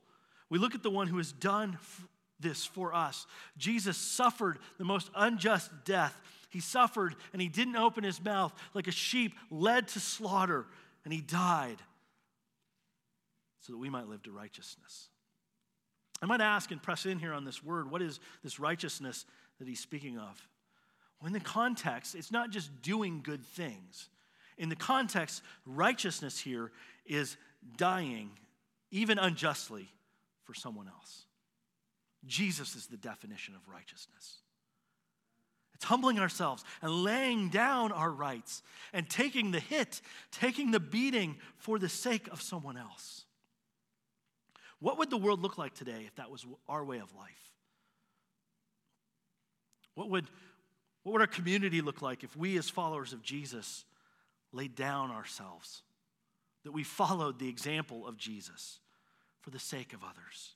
We 0.50 0.58
look 0.58 0.74
at 0.74 0.82
the 0.82 0.90
one 0.90 1.06
who 1.06 1.16
has 1.16 1.32
done 1.32 1.78
this 2.38 2.66
for 2.66 2.92
us. 2.92 3.26
Jesus 3.56 3.96
suffered 3.96 4.58
the 4.76 4.84
most 4.84 5.08
unjust 5.16 5.70
death. 5.86 6.20
He 6.50 6.60
suffered 6.60 7.14
and 7.32 7.40
he 7.40 7.48
didn't 7.48 7.76
open 7.76 8.04
his 8.04 8.22
mouth 8.22 8.52
like 8.74 8.88
a 8.88 8.90
sheep 8.90 9.32
led 9.50 9.88
to 9.88 10.00
slaughter, 10.00 10.66
and 11.04 11.14
he 11.14 11.22
died 11.22 11.78
so 13.62 13.72
that 13.72 13.78
we 13.78 13.88
might 13.88 14.06
live 14.06 14.22
to 14.24 14.30
righteousness. 14.30 15.08
I 16.20 16.26
might 16.26 16.42
ask 16.42 16.72
and 16.72 16.82
press 16.82 17.06
in 17.06 17.18
here 17.18 17.32
on 17.32 17.46
this 17.46 17.64
word 17.64 17.90
what 17.90 18.02
is 18.02 18.20
this 18.42 18.60
righteousness 18.60 19.24
that 19.58 19.66
he's 19.66 19.80
speaking 19.80 20.18
of? 20.18 20.46
Well, 21.22 21.28
in 21.28 21.32
the 21.32 21.40
context, 21.40 22.16
it's 22.16 22.30
not 22.30 22.50
just 22.50 22.82
doing 22.82 23.22
good 23.22 23.46
things. 23.46 24.10
In 24.58 24.68
the 24.68 24.76
context, 24.76 25.42
righteousness 25.64 26.38
here 26.38 26.70
is 27.06 27.36
dying, 27.76 28.30
even 28.90 29.18
unjustly, 29.18 29.88
for 30.44 30.54
someone 30.54 30.88
else. 30.88 31.24
Jesus 32.26 32.74
is 32.76 32.86
the 32.86 32.96
definition 32.96 33.54
of 33.54 33.60
righteousness. 33.68 34.38
It's 35.74 35.84
humbling 35.84 36.18
ourselves 36.18 36.64
and 36.80 37.02
laying 37.02 37.48
down 37.48 37.92
our 37.92 38.10
rights 38.10 38.62
and 38.92 39.08
taking 39.08 39.50
the 39.50 39.60
hit, 39.60 40.00
taking 40.30 40.70
the 40.70 40.80
beating 40.80 41.36
for 41.56 41.78
the 41.78 41.88
sake 41.88 42.28
of 42.28 42.40
someone 42.40 42.76
else. 42.76 43.24
What 44.80 44.98
would 44.98 45.10
the 45.10 45.16
world 45.16 45.40
look 45.40 45.58
like 45.58 45.74
today 45.74 46.04
if 46.06 46.14
that 46.16 46.30
was 46.30 46.46
our 46.68 46.84
way 46.84 46.98
of 46.98 47.14
life? 47.14 47.50
What 49.94 50.10
would, 50.10 50.26
what 51.02 51.12
would 51.12 51.20
our 51.20 51.26
community 51.26 51.80
look 51.80 52.02
like 52.02 52.24
if 52.24 52.36
we, 52.36 52.58
as 52.58 52.68
followers 52.68 53.12
of 53.12 53.22
Jesus, 53.22 53.84
laid 54.52 54.74
down 54.74 55.10
ourselves? 55.10 55.82
That 56.64 56.72
we 56.72 56.82
followed 56.82 57.38
the 57.38 57.48
example 57.48 58.06
of 58.06 58.16
Jesus 58.16 58.80
for 59.40 59.50
the 59.50 59.58
sake 59.58 59.92
of 59.92 60.02
others? 60.02 60.54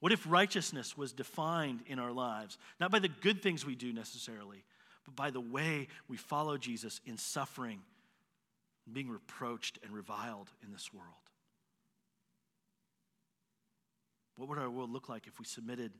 What 0.00 0.12
if 0.12 0.24
righteousness 0.28 0.96
was 0.96 1.12
defined 1.12 1.80
in 1.86 1.98
our 1.98 2.12
lives, 2.12 2.58
not 2.78 2.90
by 2.90 2.98
the 2.98 3.08
good 3.08 3.42
things 3.42 3.66
we 3.66 3.74
do 3.74 3.92
necessarily, 3.92 4.64
but 5.04 5.16
by 5.16 5.30
the 5.30 5.40
way 5.40 5.88
we 6.08 6.16
follow 6.16 6.56
Jesus 6.56 7.00
in 7.04 7.16
suffering, 7.16 7.80
being 8.92 9.08
reproached 9.08 9.78
and 9.82 9.92
reviled 9.92 10.50
in 10.64 10.72
this 10.72 10.92
world? 10.92 11.06
What 14.36 14.48
would 14.48 14.58
our 14.58 14.70
world 14.70 14.92
look 14.92 15.08
like 15.08 15.26
if 15.26 15.40
we 15.40 15.44
submitted 15.44 15.92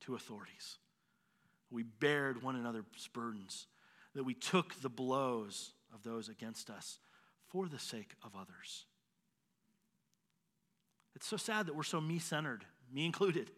to 0.00 0.14
authorities? 0.14 0.78
We 1.70 1.82
bared 1.82 2.42
one 2.42 2.56
another's 2.56 3.08
burdens, 3.12 3.66
that 4.14 4.24
we 4.24 4.34
took 4.34 4.80
the 4.80 4.88
blows 4.88 5.72
of 5.94 6.02
those 6.02 6.28
against 6.28 6.70
us 6.70 6.98
for 7.52 7.68
the 7.68 7.78
sake 7.78 8.14
of 8.24 8.32
others. 8.34 8.86
It's 11.14 11.26
so 11.26 11.36
sad 11.36 11.66
that 11.66 11.76
we're 11.76 11.82
so 11.82 12.00
me 12.00 12.18
centered 12.18 12.64
me 12.92 13.06
included. 13.06 13.50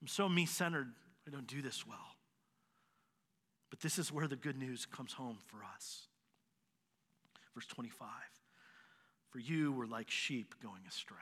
I'm 0.00 0.08
so 0.08 0.28
me 0.28 0.46
centered, 0.46 0.88
I 1.26 1.30
don't 1.30 1.46
do 1.46 1.62
this 1.62 1.86
well. 1.86 2.16
But 3.70 3.80
this 3.80 3.98
is 3.98 4.12
where 4.12 4.28
the 4.28 4.36
good 4.36 4.58
news 4.58 4.86
comes 4.86 5.12
home 5.12 5.38
for 5.46 5.58
us. 5.74 6.08
Verse 7.54 7.66
25 7.66 8.08
For 9.30 9.38
you 9.38 9.72
were 9.72 9.86
like 9.86 10.10
sheep 10.10 10.54
going 10.62 10.82
astray. 10.88 11.16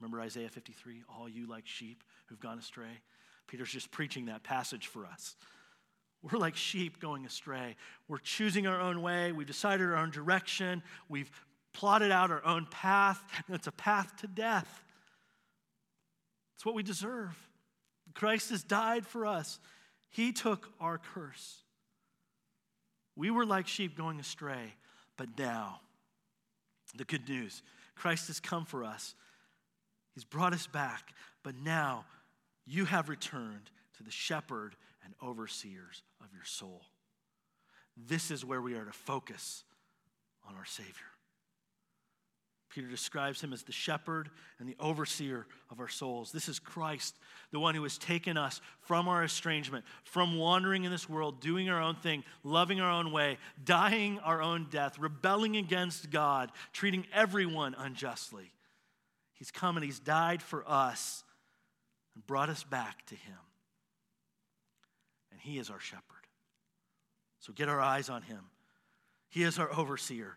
Remember 0.00 0.20
Isaiah 0.20 0.50
53? 0.50 1.04
All 1.08 1.28
you 1.28 1.46
like 1.46 1.66
sheep 1.66 2.04
who've 2.26 2.40
gone 2.40 2.58
astray? 2.58 3.00
Peter's 3.46 3.70
just 3.70 3.90
preaching 3.90 4.26
that 4.26 4.42
passage 4.42 4.88
for 4.88 5.06
us. 5.06 5.36
We're 6.22 6.38
like 6.38 6.56
sheep 6.56 7.00
going 7.00 7.24
astray. 7.24 7.76
We're 8.08 8.18
choosing 8.18 8.66
our 8.66 8.80
own 8.80 9.02
way. 9.02 9.32
We've 9.32 9.46
decided 9.46 9.86
our 9.86 9.96
own 9.96 10.10
direction. 10.10 10.82
We've 11.08 11.30
plotted 11.72 12.10
out 12.10 12.30
our 12.30 12.44
own 12.44 12.66
path. 12.70 13.22
And 13.46 13.54
it's 13.54 13.66
a 13.66 13.72
path 13.72 14.16
to 14.20 14.26
death. 14.26 14.82
It's 16.56 16.64
what 16.64 16.74
we 16.74 16.82
deserve. 16.82 17.36
Christ 18.14 18.50
has 18.50 18.62
died 18.62 19.06
for 19.06 19.26
us, 19.26 19.60
He 20.08 20.32
took 20.32 20.70
our 20.80 20.98
curse. 20.98 21.62
We 23.14 23.30
were 23.30 23.46
like 23.46 23.66
sheep 23.66 23.96
going 23.96 24.20
astray, 24.20 24.74
but 25.16 25.38
now, 25.38 25.80
the 26.96 27.04
good 27.04 27.28
news 27.28 27.62
Christ 27.94 28.28
has 28.28 28.40
come 28.40 28.64
for 28.64 28.84
us. 28.84 29.14
He's 30.14 30.24
brought 30.24 30.52
us 30.52 30.66
back, 30.66 31.12
but 31.42 31.54
now 31.56 32.04
you 32.66 32.84
have 32.86 33.08
returned 33.08 33.70
to 33.96 34.02
the 34.02 34.10
shepherd 34.10 34.76
and 35.06 35.14
overseers 35.26 36.02
of 36.20 36.26
your 36.34 36.44
soul. 36.44 36.82
This 37.96 38.30
is 38.30 38.44
where 38.44 38.60
we 38.60 38.74
are 38.74 38.84
to 38.84 38.92
focus 38.92 39.64
on 40.46 40.54
our 40.54 40.66
Savior. 40.66 40.92
Peter 42.68 42.88
describes 42.88 43.40
him 43.40 43.54
as 43.54 43.62
the 43.62 43.72
shepherd 43.72 44.28
and 44.58 44.68
the 44.68 44.76
overseer 44.78 45.46
of 45.70 45.80
our 45.80 45.88
souls. 45.88 46.30
This 46.30 46.46
is 46.46 46.58
Christ, 46.58 47.16
the 47.50 47.58
one 47.58 47.74
who 47.74 47.84
has 47.84 47.96
taken 47.96 48.36
us 48.36 48.60
from 48.82 49.08
our 49.08 49.24
estrangement, 49.24 49.86
from 50.04 50.36
wandering 50.36 50.84
in 50.84 50.90
this 50.90 51.08
world, 51.08 51.40
doing 51.40 51.70
our 51.70 51.80
own 51.80 51.94
thing, 51.94 52.22
loving 52.44 52.78
our 52.78 52.90
own 52.90 53.12
way, 53.12 53.38
dying 53.64 54.18
our 54.18 54.42
own 54.42 54.66
death, 54.68 54.98
rebelling 54.98 55.56
against 55.56 56.10
God, 56.10 56.52
treating 56.74 57.06
everyone 57.14 57.74
unjustly. 57.78 58.52
He's 59.32 59.50
come 59.50 59.78
and 59.78 59.84
He's 59.84 59.98
died 59.98 60.42
for 60.42 60.62
us 60.68 61.24
and 62.14 62.26
brought 62.26 62.50
us 62.50 62.62
back 62.62 63.06
to 63.06 63.14
Him. 63.14 63.38
He 65.46 65.58
is 65.58 65.70
our 65.70 65.78
shepherd. 65.78 66.02
So 67.38 67.52
get 67.52 67.68
our 67.68 67.80
eyes 67.80 68.08
on 68.08 68.22
Him. 68.22 68.40
He 69.28 69.44
is 69.44 69.60
our 69.60 69.72
overseer. 69.72 70.36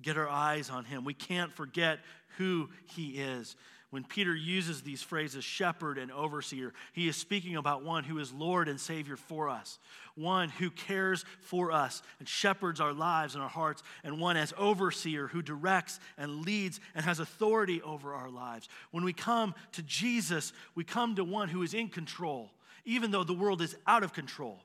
Get 0.00 0.16
our 0.16 0.28
eyes 0.28 0.70
on 0.70 0.84
Him. 0.84 1.04
We 1.04 1.12
can't 1.12 1.52
forget 1.52 1.98
who 2.38 2.68
He 2.86 3.18
is. 3.20 3.56
When 3.90 4.04
Peter 4.04 4.34
uses 4.34 4.82
these 4.82 5.02
phrases, 5.02 5.44
shepherd 5.44 5.98
and 5.98 6.10
overseer, 6.12 6.72
he 6.92 7.06
is 7.08 7.16
speaking 7.16 7.54
about 7.54 7.84
one 7.84 8.02
who 8.02 8.18
is 8.18 8.32
Lord 8.32 8.68
and 8.68 8.80
Savior 8.80 9.16
for 9.16 9.48
us, 9.48 9.78
one 10.16 10.48
who 10.48 10.70
cares 10.70 11.24
for 11.42 11.70
us 11.70 12.02
and 12.18 12.28
shepherds 12.28 12.80
our 12.80 12.92
lives 12.92 13.34
and 13.34 13.42
our 13.42 13.48
hearts, 13.48 13.84
and 14.02 14.20
one 14.20 14.36
as 14.36 14.52
overseer 14.58 15.28
who 15.28 15.42
directs 15.42 16.00
and 16.18 16.44
leads 16.44 16.80
and 16.96 17.04
has 17.04 17.20
authority 17.20 17.82
over 17.82 18.14
our 18.14 18.30
lives. 18.30 18.68
When 18.90 19.04
we 19.04 19.12
come 19.12 19.54
to 19.72 19.82
Jesus, 19.82 20.52
we 20.74 20.82
come 20.82 21.14
to 21.14 21.24
one 21.24 21.48
who 21.48 21.62
is 21.62 21.72
in 21.72 21.88
control, 21.88 22.50
even 22.84 23.10
though 23.10 23.24
the 23.24 23.34
world 23.34 23.62
is 23.62 23.76
out 23.86 24.02
of 24.02 24.12
control. 24.12 24.62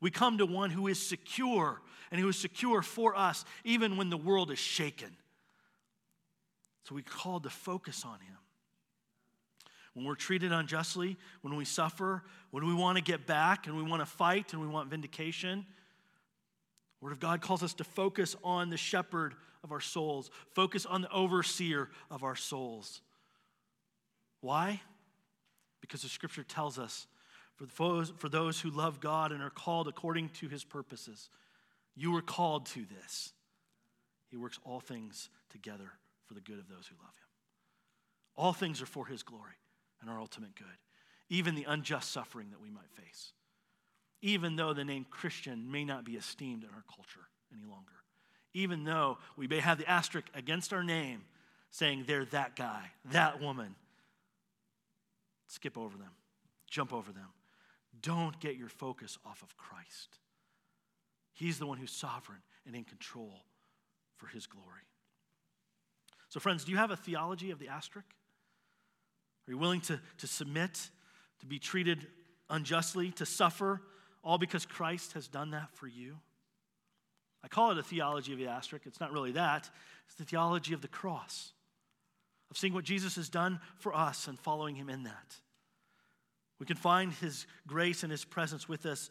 We 0.00 0.10
come 0.10 0.38
to 0.38 0.46
one 0.46 0.70
who 0.70 0.88
is 0.88 1.00
secure 1.00 1.80
and 2.10 2.20
who 2.20 2.28
is 2.28 2.36
secure 2.36 2.82
for 2.82 3.16
us, 3.16 3.44
even 3.64 3.96
when 3.96 4.10
the 4.10 4.16
world 4.16 4.50
is 4.50 4.58
shaken. 4.58 5.16
So 6.84 6.94
we 6.94 7.02
called 7.02 7.44
to 7.44 7.50
focus 7.50 8.04
on 8.04 8.18
him 8.20 8.36
when 9.94 10.06
we're 10.06 10.14
treated 10.14 10.52
unjustly, 10.52 11.16
when 11.42 11.54
we 11.54 11.64
suffer, 11.64 12.22
when 12.50 12.66
we 12.66 12.74
want 12.74 12.96
to 12.96 13.04
get 13.04 13.26
back 13.26 13.66
and 13.66 13.76
we 13.76 13.82
want 13.82 14.00
to 14.00 14.06
fight 14.06 14.52
and 14.52 14.62
we 14.62 14.66
want 14.66 14.88
vindication. 14.88 15.66
Word 17.00 17.12
of 17.12 17.20
God 17.20 17.40
calls 17.40 17.62
us 17.62 17.74
to 17.74 17.84
focus 17.84 18.36
on 18.42 18.70
the 18.70 18.76
shepherd 18.76 19.34
of 19.62 19.72
our 19.72 19.80
souls, 19.80 20.30
focus 20.54 20.86
on 20.86 21.02
the 21.02 21.10
overseer 21.10 21.90
of 22.10 22.24
our 22.24 22.36
souls. 22.36 23.00
Why? 24.40 24.80
Because 25.80 26.02
the 26.02 26.08
scripture 26.08 26.42
tells 26.42 26.78
us 26.78 27.06
for 27.56 27.66
those, 27.66 28.12
for 28.16 28.28
those 28.28 28.60
who 28.60 28.70
love 28.70 29.00
God 29.00 29.32
and 29.32 29.42
are 29.42 29.50
called 29.50 29.88
according 29.88 30.30
to 30.30 30.48
his 30.48 30.64
purposes, 30.64 31.28
you 31.94 32.10
were 32.10 32.22
called 32.22 32.66
to 32.66 32.84
this. 32.84 33.32
He 34.30 34.36
works 34.36 34.58
all 34.64 34.80
things 34.80 35.28
together 35.50 35.90
for 36.26 36.34
the 36.34 36.40
good 36.40 36.58
of 36.58 36.68
those 36.68 36.86
who 36.86 36.96
love 36.96 37.14
him. 37.14 37.28
All 38.34 38.52
things 38.52 38.80
are 38.80 38.86
for 38.86 39.06
his 39.06 39.22
glory 39.22 39.58
and 40.00 40.08
our 40.08 40.18
ultimate 40.18 40.54
good, 40.56 40.66
even 41.28 41.54
the 41.54 41.66
unjust 41.68 42.10
suffering 42.10 42.50
that 42.50 42.60
we 42.60 42.70
might 42.70 42.90
face, 42.90 43.32
even 44.22 44.56
though 44.56 44.72
the 44.72 44.84
name 44.84 45.04
Christian 45.10 45.70
may 45.70 45.84
not 45.84 46.04
be 46.04 46.16
esteemed 46.16 46.64
in 46.64 46.70
our 46.70 46.84
culture 46.88 47.28
any 47.52 47.64
longer, 47.64 47.92
even 48.54 48.84
though 48.84 49.18
we 49.36 49.46
may 49.46 49.60
have 49.60 49.78
the 49.78 49.88
asterisk 49.88 50.28
against 50.34 50.72
our 50.72 50.82
name 50.82 51.22
saying 51.70 52.04
they're 52.06 52.24
that 52.26 52.56
guy, 52.56 52.90
that 53.10 53.40
woman. 53.40 53.74
Skip 55.46 55.76
over 55.76 55.98
them, 55.98 56.10
jump 56.70 56.94
over 56.94 57.12
them. 57.12 57.28
Don't 58.02 58.38
get 58.40 58.56
your 58.56 58.68
focus 58.68 59.18
off 59.24 59.42
of 59.42 59.56
Christ. 59.56 60.18
He's 61.32 61.58
the 61.58 61.66
one 61.66 61.78
who's 61.78 61.92
sovereign 61.92 62.42
and 62.66 62.74
in 62.74 62.84
control 62.84 63.44
for 64.16 64.26
his 64.26 64.46
glory. 64.46 64.66
So, 66.28 66.40
friends, 66.40 66.64
do 66.64 66.72
you 66.72 66.78
have 66.78 66.90
a 66.90 66.96
theology 66.96 67.50
of 67.50 67.58
the 67.58 67.68
asterisk? 67.68 68.08
Are 69.46 69.50
you 69.50 69.58
willing 69.58 69.80
to, 69.82 70.00
to 70.18 70.26
submit, 70.26 70.90
to 71.40 71.46
be 71.46 71.58
treated 71.58 72.06
unjustly, 72.48 73.10
to 73.12 73.26
suffer, 73.26 73.80
all 74.22 74.38
because 74.38 74.64
Christ 74.64 75.12
has 75.12 75.28
done 75.28 75.50
that 75.50 75.70
for 75.72 75.86
you? 75.86 76.18
I 77.44 77.48
call 77.48 77.72
it 77.72 77.78
a 77.78 77.82
theology 77.82 78.32
of 78.32 78.38
the 78.38 78.46
asterisk. 78.46 78.86
It's 78.86 79.00
not 79.00 79.12
really 79.12 79.32
that, 79.32 79.68
it's 80.06 80.14
the 80.14 80.24
theology 80.24 80.74
of 80.74 80.80
the 80.80 80.88
cross, 80.88 81.52
of 82.50 82.56
seeing 82.56 82.72
what 82.72 82.84
Jesus 82.84 83.16
has 83.16 83.28
done 83.28 83.60
for 83.76 83.94
us 83.94 84.28
and 84.28 84.38
following 84.38 84.76
him 84.76 84.88
in 84.88 85.02
that. 85.04 85.36
We 86.62 86.66
can 86.66 86.76
find 86.76 87.12
his 87.14 87.44
grace 87.66 88.04
and 88.04 88.12
his 88.12 88.24
presence 88.24 88.68
with 88.68 88.86
us. 88.86 89.10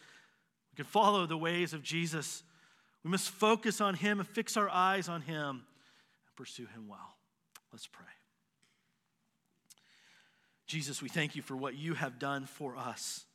We 0.71 0.77
can 0.77 0.85
follow 0.85 1.25
the 1.25 1.35
ways 1.35 1.73
of 1.73 1.83
Jesus. 1.83 2.43
We 3.03 3.11
must 3.11 3.29
focus 3.29 3.81
on 3.81 3.95
him 3.95 4.21
and 4.21 4.29
fix 4.29 4.55
our 4.55 4.69
eyes 4.69 5.09
on 5.09 5.19
him 5.19 5.49
and 5.49 6.35
pursue 6.37 6.65
him 6.67 6.87
well. 6.87 7.17
Let's 7.73 7.87
pray. 7.87 8.05
Jesus, 10.65 11.01
we 11.01 11.09
thank 11.09 11.35
you 11.35 11.41
for 11.41 11.57
what 11.57 11.75
you 11.75 11.93
have 11.93 12.19
done 12.19 12.45
for 12.45 12.77
us 12.77 13.25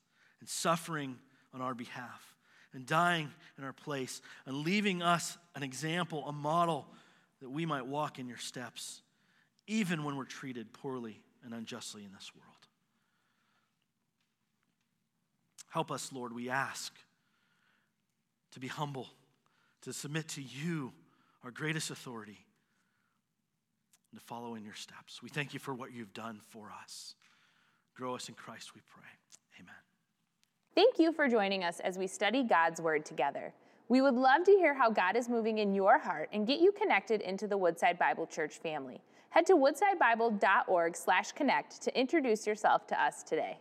and 0.41 0.49
suffering 0.49 1.19
on 1.53 1.61
our 1.61 1.75
behalf 1.75 2.35
and 2.73 2.87
dying 2.87 3.29
in 3.59 3.65
our 3.65 3.75
place 3.75 4.23
and 4.47 4.65
leaving 4.65 5.03
us 5.03 5.37
an 5.55 5.63
example, 5.63 6.25
a 6.27 6.33
model 6.33 6.87
that 7.43 7.51
we 7.51 7.67
might 7.67 7.87
walk 7.87 8.19
in 8.19 8.29
your 8.29 8.39
steps, 8.39 9.03
even 9.67 10.05
when 10.05 10.17
we're 10.17 10.25
treated 10.25 10.73
poorly 10.73 11.21
and 11.45 11.53
unjustly 11.53 12.03
in 12.03 12.15
this 12.15 12.31
world. 12.35 12.56
Help 15.77 15.93
us, 15.93 16.11
Lord, 16.11 16.33
we 16.33 16.49
ask, 16.49 16.95
to 18.53 18.59
be 18.59 18.67
humble, 18.67 19.09
to 19.83 19.93
submit 19.93 20.27
to 20.29 20.41
you, 20.41 20.95
our 21.45 21.51
greatest 21.51 21.91
authority, 21.91 22.39
and 24.11 24.19
to 24.19 24.25
follow 24.25 24.55
in 24.55 24.65
your 24.65 24.73
steps. 24.73 25.23
We 25.23 25.29
thank 25.29 25.53
you 25.53 25.61
for 25.61 25.75
what 25.75 25.93
you've 25.93 26.15
done 26.15 26.41
for 26.49 26.73
us. 26.83 27.15
Grow 27.95 28.15
us 28.15 28.31
in 28.31 28.35
Christ, 28.37 28.75
we 28.75 28.81
pray. 28.89 29.05
Amen. 29.61 29.75
Thank 30.75 30.99
you 30.99 31.13
for 31.13 31.29
joining 31.29 31.63
us 31.63 31.81
as 31.81 31.99
we 31.99 32.07
study 32.07 32.43
God's 32.43 32.81
Word 32.81 33.05
together. 33.05 33.53
We 33.91 34.01
would 34.01 34.15
love 34.15 34.45
to 34.45 34.53
hear 34.53 34.73
how 34.73 34.89
God 34.89 35.15
is 35.15 35.29
moving 35.29 35.59
in 35.59 35.75
your 35.75 35.99
heart 35.99 36.31
and 36.33 36.47
get 36.47 36.59
you 36.59 36.73
connected 36.73 37.21
into 37.21 37.47
the 37.47 37.59
Woodside 37.59 37.99
Bible 37.99 38.27
Church 38.27 38.57
family. 38.57 39.03
Head 39.29 39.45
to 39.45 39.57
woodsidebible.org/connect 39.57 41.83
to 41.83 42.01
introduce 42.01 42.47
yourself 42.47 42.87
to 42.87 42.99
us 42.99 43.23
today. 43.23 43.59